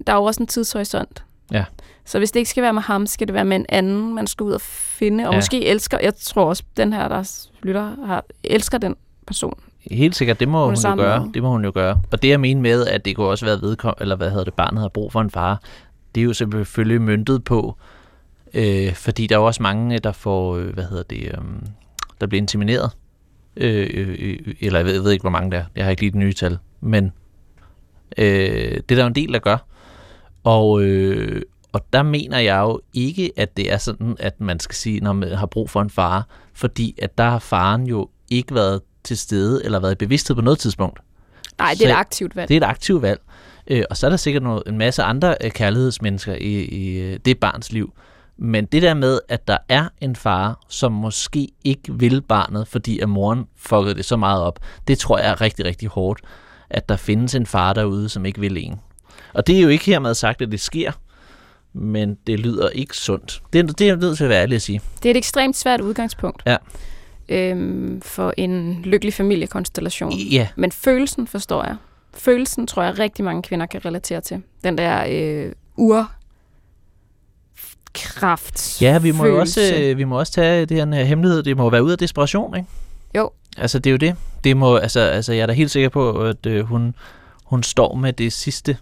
[0.07, 1.24] der er jo også en tidshorisont.
[1.51, 1.65] Ja.
[2.05, 4.28] Så hvis det ikke skal være med ham, skal det være med en anden, man
[4.28, 5.28] skal ud og finde.
[5.28, 5.38] Og Ja.
[5.38, 7.32] måske elsker, jeg tror også, den her, der
[7.63, 8.95] lytter, har, elsker den
[9.28, 9.59] person.
[9.91, 11.24] Helt sikkert, det må Hun hun, jo gøre.
[11.26, 12.01] med- Det må hun jo gøre.
[12.11, 14.53] Og det jeg mener med, at det kunne også være vedkom eller hvad hedder det,
[14.53, 15.61] barnet har brug for en far,
[16.15, 18.00] det er jo selvfølgelig myntet på, øh,
[18.93, 21.37] fordi der er jo også mange, der får, øh, hvad hedder det, øh,
[22.21, 22.91] der bliver insemineret.
[23.57, 25.65] Øh, øh, øh, eller jeg ved, jeg ved ikke, hvor mange der er.
[25.75, 26.57] Jeg har ikke lige det nye tal.
[26.81, 27.11] Men
[28.17, 29.57] øh, det er der jo en del, der gør.
[30.43, 31.41] Og, øh,
[31.71, 35.13] og der mener jeg jo ikke, at det er sådan, at man skal sige, når
[35.13, 39.17] man har brug for en far, fordi at der har faren jo ikke været til
[39.17, 40.99] stede eller været i bevidsthed på noget tidspunkt.
[41.57, 42.49] Nej, det er et aktivt valg.
[42.49, 43.21] Det er et aktivt valg.
[43.67, 47.19] Øh, og så er der sikkert noget, en masse andre øh, kærlighedsmennesker i, i øh,
[47.25, 47.93] det barns liv.
[48.43, 52.99] Men det der med, at der er en far, som måske ikke vil barnet, fordi
[52.99, 56.21] at moren fuckede det så meget op, det tror jeg er rigtig, rigtig hårdt,
[56.69, 58.75] at der findes en far derude, som ikke vil en.
[59.33, 60.91] Og det er jo ikke hermed sagt, at det sker,
[61.73, 63.41] men det lyder ikke sundt.
[63.53, 64.81] Det, er- det er jeg nødt til at være ærlig at sige.
[65.03, 66.43] Det er et ekstremt svært udgangspunkt.
[66.45, 66.57] Ja.
[67.29, 70.11] Øhm, for en lykkelig familiekonstellation.
[70.13, 71.75] Ja, Men følelsen forstår jeg.
[72.13, 74.41] Følelsen tror jeg rigtig mange kvinder kan relatere til.
[74.63, 76.11] Den der øh, ur
[78.22, 81.43] kraft ja vi må jo også, øh, vi må også tage det her øh, hemmelighed.
[81.43, 82.67] Det må være ud af desperation, ikke?
[83.17, 83.30] Jo.
[83.57, 84.15] Altså, det er jo det.
[84.43, 86.95] det må, altså, altså, jeg er da helt sikker på, at øh, hun,
[87.45, 88.78] hun står med det sidste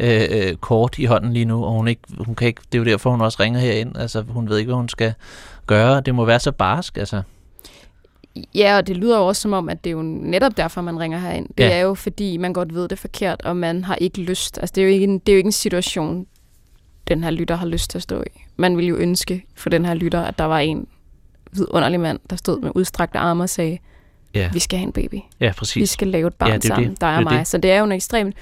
[0.00, 2.82] øh, øh, kort i hånden lige nu, og hun, ikke, hun kan ikke, det er
[2.82, 3.96] jo derfor, hun også ringer herind.
[3.96, 5.14] Altså, hun ved ikke, hvad hun skal
[5.66, 6.00] gøre.
[6.00, 7.22] Det må være så barsk, altså.
[8.54, 11.00] Ja, og det lyder jo også som om, at det er jo netop derfor, man
[11.00, 11.46] ringer herind.
[11.58, 11.70] Det Ja.
[11.70, 14.58] er jo fordi, man godt ved det er forkert, og man har ikke lyst.
[14.58, 16.26] Altså, det er jo ikke en, det er jo ikke en situation,
[17.08, 18.40] den her lytter har lyst til at stå i.
[18.56, 20.86] Man ville jo ønske for den her lytter, at der var en
[21.52, 23.78] vidunderlig mand, der stod med udstrakte arme og sagde,
[24.34, 25.18] Ja, vi skal have en baby.
[25.40, 25.90] ja Vi præcis.
[25.90, 27.00] skal lave et barn Ja, det sammen, det.
[27.00, 27.38] dig Det og er jo mig.
[27.38, 27.46] det.
[27.46, 28.36] Så det er jo en ekstremt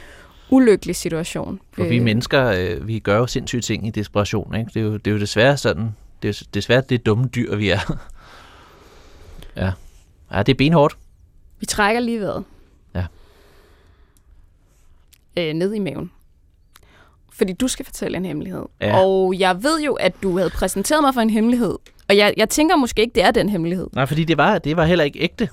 [0.51, 1.61] ulykkelig situation.
[1.73, 4.71] For vi mennesker, øh, vi gør jo sindssyge ting i desperation, ikke?
[4.75, 7.71] Det er jo, det er jo desværre sådan, det er desværre det dumme dyr, vi
[7.71, 7.97] er.
[9.57, 9.73] ja.
[10.33, 10.97] Ja, det er benhårdt.
[11.61, 12.45] Vi trækker lige vejret.
[12.95, 13.07] Ja.
[15.37, 16.11] Øh, ned i maven.
[17.43, 18.63] Fordi du skal fortælle en hemmelighed.
[18.81, 18.97] Ja.
[18.99, 21.75] Og jeg ved jo, at du havde præsenteret mig for en hemmelighed.
[22.09, 23.87] Og jeg, jeg tænker måske ikke, det er den hemmelighed.
[23.93, 25.49] Nej, fordi det var, det var heller ikke ægte.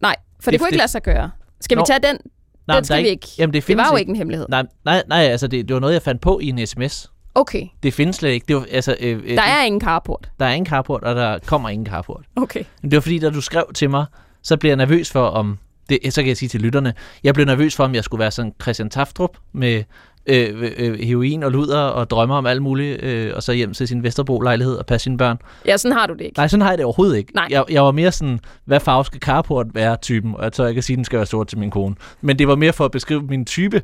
[0.00, 1.30] Nej, for det, Det- kunne ikke det- lade sig gøre.
[1.60, 1.80] Skal Nå.
[1.82, 2.18] vi tage den?
[2.66, 3.28] Nej, den skal vi ikke.
[3.38, 4.46] Jamen, det, Det var jo ikke en hemmelighed.
[4.48, 7.10] Nej, nej, nej altså det, det var noget, jeg fandt på i en sms.
[7.34, 8.44] Okay, Det findes slet ikke.
[8.48, 10.30] Det var, altså, øh, øh, der er ingen carport.
[10.40, 12.24] der er ingen carport, og der kommer ingen carport.
[12.36, 12.64] Okay.
[12.82, 14.04] Men det var fordi, da du skrev til mig,
[14.42, 15.58] så blev jeg nervøs for, om
[15.88, 18.30] det, så kan jeg sige til lytterne, jeg blev nervøs for, om jeg skulle være
[18.30, 19.84] sådan Christian Taftrup med
[20.26, 23.88] øh, øh, heroin og luder og drømmer om alt muligt, øh, og så hjem til
[23.88, 25.38] sin Vesterbro-lejlighed og passe sine børn.
[25.66, 26.38] Ja, sådan har du det ikke.
[26.38, 27.34] Nej, sådan har jeg det overhovedet ikke.
[27.34, 27.46] Nej.
[27.50, 30.74] Jeg, jeg var mere sådan, hvad farve skal carport være typen, og jeg tror, jeg
[30.74, 31.94] kan sige, at den skal være sort til min kone.
[32.20, 33.76] Men det var mere for at beskrive min type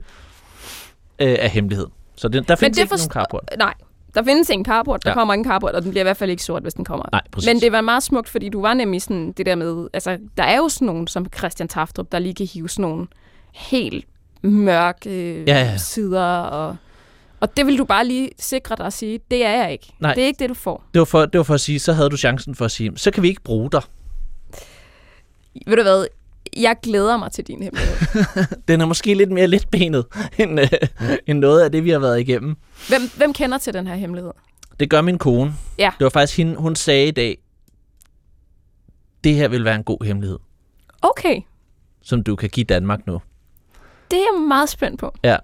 [1.18, 1.86] øh, af hemmelighed.
[2.16, 3.42] Så det, der findes det ikke forst- nogen carport.
[3.58, 3.74] Nej,
[4.14, 5.12] der findes en carport, der Ja.
[5.12, 5.14] ja.
[5.20, 7.04] kommer en carport, og den bliver i hvert fald ikke sort, hvis den kommer.
[7.12, 7.46] Nej, præcis.
[7.48, 10.42] Men det var meget smukt, fordi du var nemlig sådan det der med, altså der
[10.42, 13.06] er jo sådan nogen som Christian Taftrup, der lige kan hive sådan nogle
[13.54, 14.04] helt
[14.42, 15.76] mørke øh, Ja, ja.
[15.76, 16.76] sider, og,
[17.40, 19.92] og det vil du bare lige sikre dig at sige, det er jeg ikke.
[20.00, 20.14] Nej.
[20.14, 20.84] Det er ikke det, du får.
[20.94, 22.92] Det var, for, det var for at sige, så havde du chancen for at sige,
[22.96, 23.82] så kan vi ikke bruge dig.
[25.66, 26.06] Ved du hvad,
[26.56, 27.96] jeg glæder mig til din hemmelighed.
[28.68, 30.06] Den er måske lidt mere letbenet,
[30.38, 30.68] end, øh,
[31.26, 32.56] end noget af det, vi har været igennem.
[32.88, 34.30] hvem, hvem kender til den her hemmelighed?
[34.80, 35.54] Det gør min kone.
[35.78, 35.90] Ja.
[35.98, 37.38] Det var faktisk hende, hun sagde i dag,
[39.24, 40.38] det her vil være en god hemmelighed,
[41.02, 41.40] Okay,
[42.02, 43.20] som du kan give Danmark nu.
[44.10, 45.14] Det er jeg meget spændt på.
[45.24, 45.36] Ja.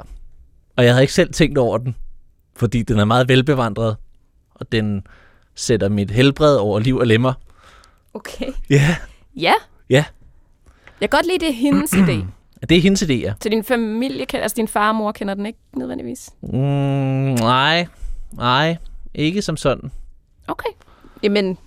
[0.77, 1.97] Og jeg havde ikke selv tænkt over den,
[2.57, 3.97] fordi den er meget velbevandret,
[4.55, 5.07] og den
[5.55, 7.33] sætter mit helbred over liv og lemmer.
[8.15, 8.53] Okay.
[8.71, 8.97] Ja.
[9.37, 9.53] Ja.
[9.91, 10.05] Ja.
[11.01, 12.25] Jeg kan godt lide, det er hendes idé.
[12.69, 13.33] Det er hendes idéer.
[13.43, 16.31] Så din familie, kender- altså din far og mor kender den ikke nødvendigvis?
[16.43, 16.49] Mm,
[17.35, 17.87] nej,
[18.33, 18.77] nej,
[19.15, 19.91] ikke som sådan.
[20.49, 20.69] Okay.
[21.23, 21.59] Jamen,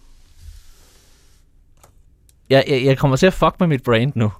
[2.50, 4.32] Jeg, jeg, jeg kommer til at fuck med mit brand nu.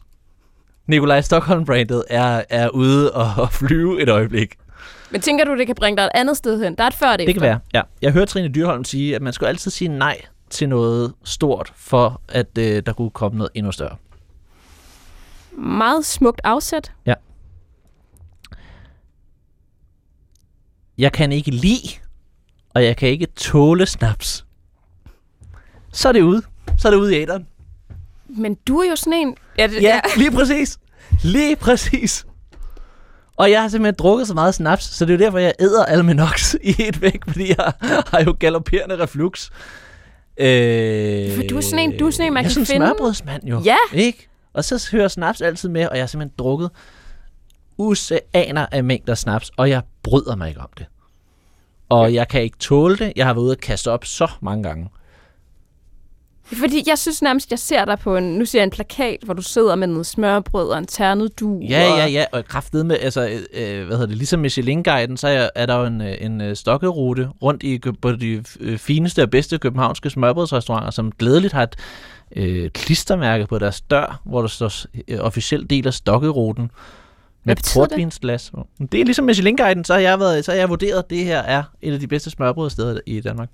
[0.88, 4.56] Nikolaj Stockholm-brandet er, er ude og, og flyve et øjeblik.
[5.12, 6.76] men tænker du, det kan bringe dig et andet sted hen?
[6.76, 7.42] Der er et før Det kan efter.
[7.42, 7.82] være, ja.
[8.02, 12.22] Jeg hørte Trine Dyrholm sige, at man skulle altid sige nej til noget stort, for
[12.30, 13.96] at øh, der kunne komme noget endnu større.
[15.58, 16.92] Meget smukt afsæt.
[20.98, 21.88] Jeg kan ikke lide,
[22.70, 24.46] og jeg kan ikke tåle snaps.
[25.94, 26.42] Så er det ude.
[26.78, 27.48] Så er det ude i æderen.
[28.30, 29.36] Men du er jo sådan en...
[29.58, 30.78] Ja, det, Ja, lige præcis.
[31.24, 32.26] Lige præcis.
[33.38, 35.86] Og jeg har simpelthen drukket så meget snaps, så det er jo derfor, jeg æder
[35.86, 37.74] Almenox i et væk, fordi jeg
[38.08, 39.50] har jo galopperende reflux.
[40.38, 42.82] Øh, For du er sådan en- du er sådan en, man jeg kan er sådan
[42.82, 43.62] en finde- smørbrødsmand jo.
[43.66, 43.76] Ja.
[43.94, 44.28] Ikke?
[44.54, 46.70] Og så hører snaps altid med, og jeg har simpelthen drukket
[47.78, 50.86] oceaner af mængder snaps, og jeg bryder mig ikke om det.
[51.90, 53.14] Og jeg kan ikke tåle det.
[53.16, 54.90] Jeg har været ude og kaste op så mange gange.
[56.54, 58.24] Fordi jeg synes nærmest, jeg ser dig på en...
[58.24, 61.60] Nu ser jeg en plakat, hvor du sidder med noget smørbrød og en ternet du.
[61.70, 65.50] Ja, ja, ja, og kraftet med, altså, øh, hvad hedder det, ligesom Michelin-guiden, så er,
[65.56, 69.30] er der jo en, øh, en øh, stokkerute rundt i på de øh, fineste og
[69.30, 71.76] bedste københavnske smørbrødsrestauranter, som glædeligt har et
[72.36, 74.72] øh, klistermærke på deres dør, hvor der står
[75.08, 76.72] øh, officiel del af stokkeruten.
[77.44, 78.52] Med portvinsglas.
[78.80, 78.92] Det?
[78.92, 81.40] det er ligesom Michelin-guiden, så har jeg, været, så har jeg vurderet, at det her
[81.40, 83.50] er et af de bedste smørbrødsteder i Danmark.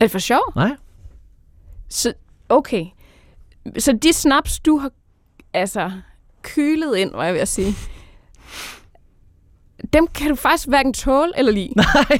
[0.00, 0.52] Er det for sjov?
[0.56, 0.70] Nej.
[1.94, 2.12] Så,
[2.48, 2.86] okay.
[3.78, 4.90] Så de snaps, du har
[5.52, 5.90] altså
[6.42, 7.74] kylet ind, var jeg ved at sige,
[9.92, 11.72] dem kan du faktisk hverken tåle eller lide.
[11.76, 12.18] Nej.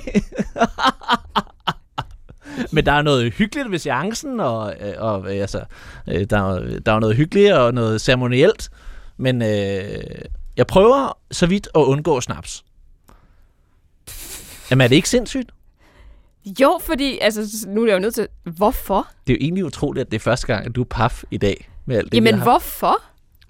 [2.73, 5.65] Men der er noget hyggeligt ved seancen, og, øh, og, og altså,
[6.09, 8.71] øh, der, der er noget hyggeligt og noget ceremonielt.
[9.17, 10.05] Men øh,
[10.57, 12.65] jeg prøver så vidt at undgå snaps.
[14.71, 15.51] Jamen er det ikke sindssygt?
[16.61, 18.29] Jo, fordi, altså, nu er jeg jo nødt til...
[18.43, 19.09] Hvorfor?
[19.27, 21.37] Det er jo egentlig utroligt, at det er første gang, at du er paf i
[21.37, 23.03] dag med alt det, Jamen, hvorfor?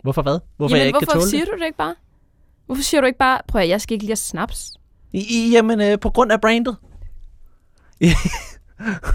[0.02, 0.38] Hvorfor hvad?
[0.56, 1.52] Hvorfor Jamen, jeg ikke hvorfor kan tåle siger det?
[1.52, 1.94] du det ikke bare?
[2.66, 4.72] Hvorfor siger du ikke bare, prøv at jeg skal ikke lige have snaps?
[5.12, 6.76] I, i, jamen, øh, på grund af brandet.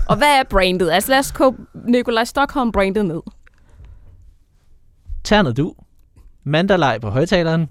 [0.09, 0.91] Og hvad er brandet?
[0.91, 1.55] Altså, lad os koge
[1.85, 3.21] Nikolaj Stockholm brandet ned.
[5.23, 5.75] Ternet du.
[6.43, 7.61] Mandalej på højtaleren.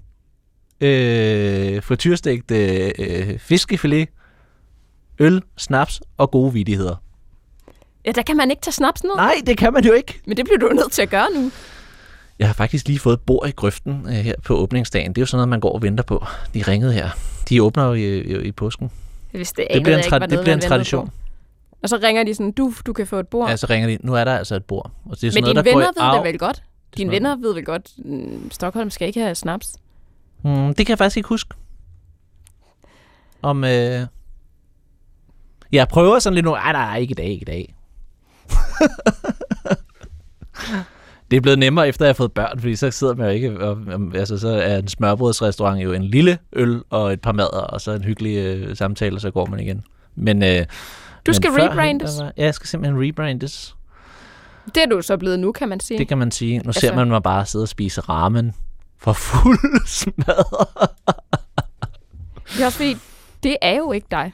[0.81, 4.09] Øh, frityrstegt øh, øh, fiskefilet.
[5.19, 6.95] Øl, snaps og gode vidigheder.
[8.05, 9.15] Ja, der kan man ikke tage snaps ned.
[9.15, 10.21] Nej, det kan man jo ikke.
[10.25, 11.51] Men det bliver du nødt til at gøre nu.
[12.39, 15.09] Jeg har faktisk lige fået et bord i grøften øh, her på åbningsdagen.
[15.11, 16.25] Det er jo sådan noget, man går og venter på.
[16.53, 17.09] De ringede her.
[17.49, 18.91] De åbner jo i, i, i påsken.
[19.31, 21.09] Hvis det, Det bliver en, tra- det bliver en tradition.
[21.83, 23.49] Og så ringer de sådan, du, du kan få et bord.
[23.49, 23.97] Ja, så ringer de.
[24.01, 24.91] Nu er der altså et bord.
[25.05, 26.63] Og det er sådan Men noget, dine venner ved det vel godt.
[26.97, 29.75] Dine venner ved vel godt, mm, Stockholm skal ikke have snaps.
[30.41, 31.53] Hmm, det kan jeg faktisk ikke huske.
[33.41, 33.63] Om...
[33.63, 34.01] Øh...
[35.71, 36.53] Jeg prøver sådan lidt nu.
[36.53, 37.75] Ej, nej, ikke i dag, ikke i dag.
[41.31, 43.59] det er blevet nemmere, efter jeg har fået børn, fordi så sidder man jo ikke...
[43.59, 43.77] Og,
[44.15, 47.91] altså, så er en smørbrødsrestaurant jo en lille øl og et par mader, og så
[47.91, 49.83] en hyggelig øh, samtale, og så går man igen.
[50.15, 50.65] Men, øh,
[51.27, 52.19] Du skal men førhen, rebrandes.
[52.19, 53.75] Var, ja, jeg skal simpelthen rebrandes.
[54.75, 55.97] Det er du så blevet nu, kan man sige.
[55.97, 56.57] Det kan man sige.
[56.57, 58.53] Nu altså, ser man mig bare sidde og spise ramen
[58.97, 60.65] for fuld smadre.
[62.53, 62.97] Det er også fordi,
[63.43, 64.33] det er jo ikke dig.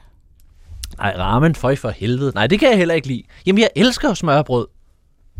[0.98, 2.32] Nej, ramen, føj for helvede.
[2.34, 3.22] Nej, det kan jeg heller ikke lide.
[3.46, 4.66] Jamen, jeg elsker smørbrød.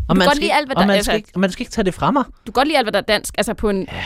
[0.08, 1.62] Og man, godt skal, alt, hvad og der- man, altså- skal ikke, og man skal
[1.62, 2.24] ikke tage det fra mig.
[2.24, 3.34] Du kan godt lide alt, hvad der er dansk.
[3.38, 3.88] Altså på en...
[3.92, 4.04] Ja.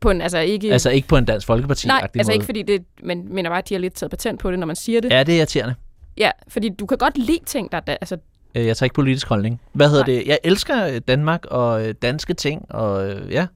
[0.00, 0.72] På en altså ikke...
[0.72, 2.34] Altså ikke på en dansk folkeparti nej, altså måde.
[2.34, 2.84] ikke fordi det...
[3.02, 5.10] Men mener bare, at de har lidt taget patent på det, når man siger det.
[5.10, 5.74] Ja, det er irriterende.
[6.16, 7.78] ja fordi du kan godt lide ting, der...
[7.78, 8.16] er da- Altså,
[8.54, 9.60] Øh, Jeg tager ikke politisk holdning.
[9.72, 10.14] Hvad hedder Nej.
[10.14, 10.26] det?
[10.26, 13.46] Jeg elsker øh, Danmark og øh, danske ting, og ja,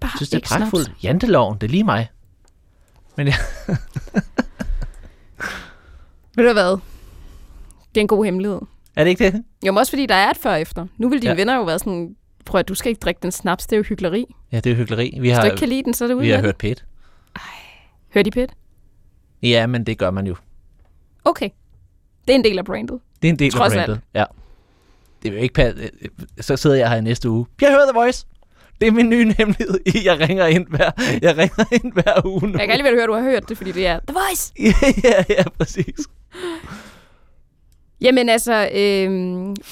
[0.00, 0.90] bare synes, det er pragtfuldt.
[1.02, 2.08] Janteloven, det er lige mig.
[3.16, 3.34] Men ja,
[6.38, 6.70] Ved du hvad?
[7.94, 8.60] Det er en god hemmelighed.
[8.96, 9.44] er det ikke det?
[9.66, 10.86] Jo, men også fordi der er et før og efter.
[10.98, 11.36] Nu vil dine Ja.
[11.36, 13.82] venner jo være sådan, prøv at du skal ikke drikke den snaps, det er jo
[13.82, 14.24] hyggeleri.
[14.52, 15.10] Ja, det er jo hyggeleri.
[15.14, 16.56] Vi Hvis har, du ikke kan lide den, så er det ude vi har hørt
[16.56, 16.84] pæt.
[17.34, 17.42] det.
[18.14, 18.50] Hør de pæt?
[19.42, 20.36] Ja, men det gør man jo.
[21.24, 21.50] Okay.
[22.26, 22.98] Det er en del af brandet.
[23.22, 23.86] Det er en del Trods af alt.
[23.86, 24.04] brandet.
[24.14, 24.24] Ja.
[25.22, 25.90] Det vil jo ikke passe.
[26.40, 27.46] Så sidder jeg her i næste uge.
[27.60, 28.26] Jeg hører The Voice.
[28.80, 29.80] Det er min nye hemmelighed.
[30.04, 30.90] Jeg ringer ind hver,
[31.22, 32.58] jeg ringer ind hver uge nu.
[32.58, 34.52] Jeg kan alligevel høre, at du har hørt det, fordi det er The Voice.
[34.68, 35.94] ja, ja, ja, præcis.
[38.00, 39.10] Jamen altså, øh,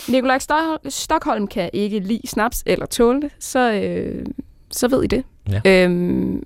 [0.08, 4.26] Nikolaj Sto- Stockholm kan ikke lide snaps eller tåle det, så, øh,
[4.70, 5.24] så ved I det.
[5.50, 5.60] Ja.
[5.84, 6.42] Øhm,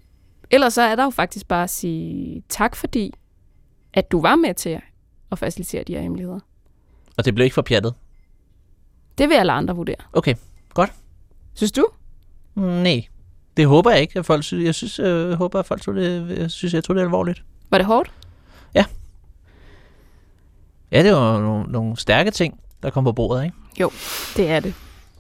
[0.51, 3.13] ellers så er der jo faktisk bare at sige tak, fordi
[3.95, 4.81] at du var med til
[5.33, 6.39] at facilitere de her hemmeligheder.
[7.19, 7.95] Og det blev ikke for pjattet.
[9.19, 9.97] Det vil alle andre vurdere.
[10.13, 10.35] Okay,
[10.75, 10.93] godt.
[11.55, 11.87] Synes du?
[12.55, 13.07] Nej,
[13.57, 14.19] det håber jeg ikke.
[14.19, 16.85] At folk synes, jeg synes, øh, jeg håber, at folk tog det, jeg synes, jeg
[16.85, 17.43] tog det alvorligt.
[17.71, 18.11] Var det hårdt?
[20.93, 23.57] Ja, det var nogle, nogle stærke ting, der kom på bordet, ikke?
[23.81, 23.91] Jo,
[24.37, 24.75] det er det.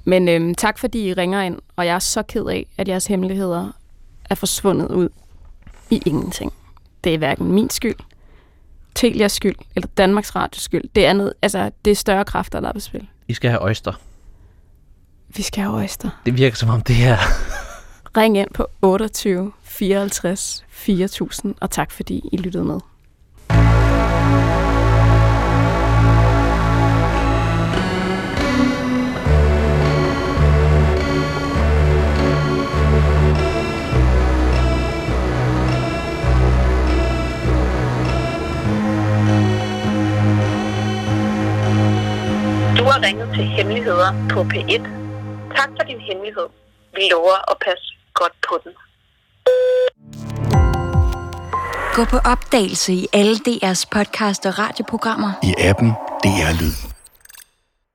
[0.05, 3.07] Men øhm, tak fordi I ringer ind, og jeg er så ked af, at jeres
[3.07, 3.71] hemmeligheder
[4.31, 5.09] er forsvundet ud
[5.91, 6.53] i ingenting.
[7.05, 7.97] Det er hverken min skyld,
[8.95, 10.85] Telias skyld eller Danmarks Radios skyld.
[10.95, 13.09] Det er, noget, altså, det er større kræfter, der er på spil.
[13.29, 13.93] I skal have øjster.
[15.37, 16.11] Vi skal have øjster.
[16.27, 17.17] Det virker som om det her...
[18.17, 22.75] Ring ind på 28 54 4000, og tak fordi I lyttede med.
[42.79, 45.00] Du har ringet til Hemmeligheder på P1.
[45.57, 46.47] Tak for din hemmelighed.
[46.95, 48.73] Vi lover at passe godt på den.
[51.95, 55.33] Gå på opdagelse i alle DR's podcast og radioprogrammer.
[55.43, 55.91] i appen
[56.25, 56.90] DR Lyd.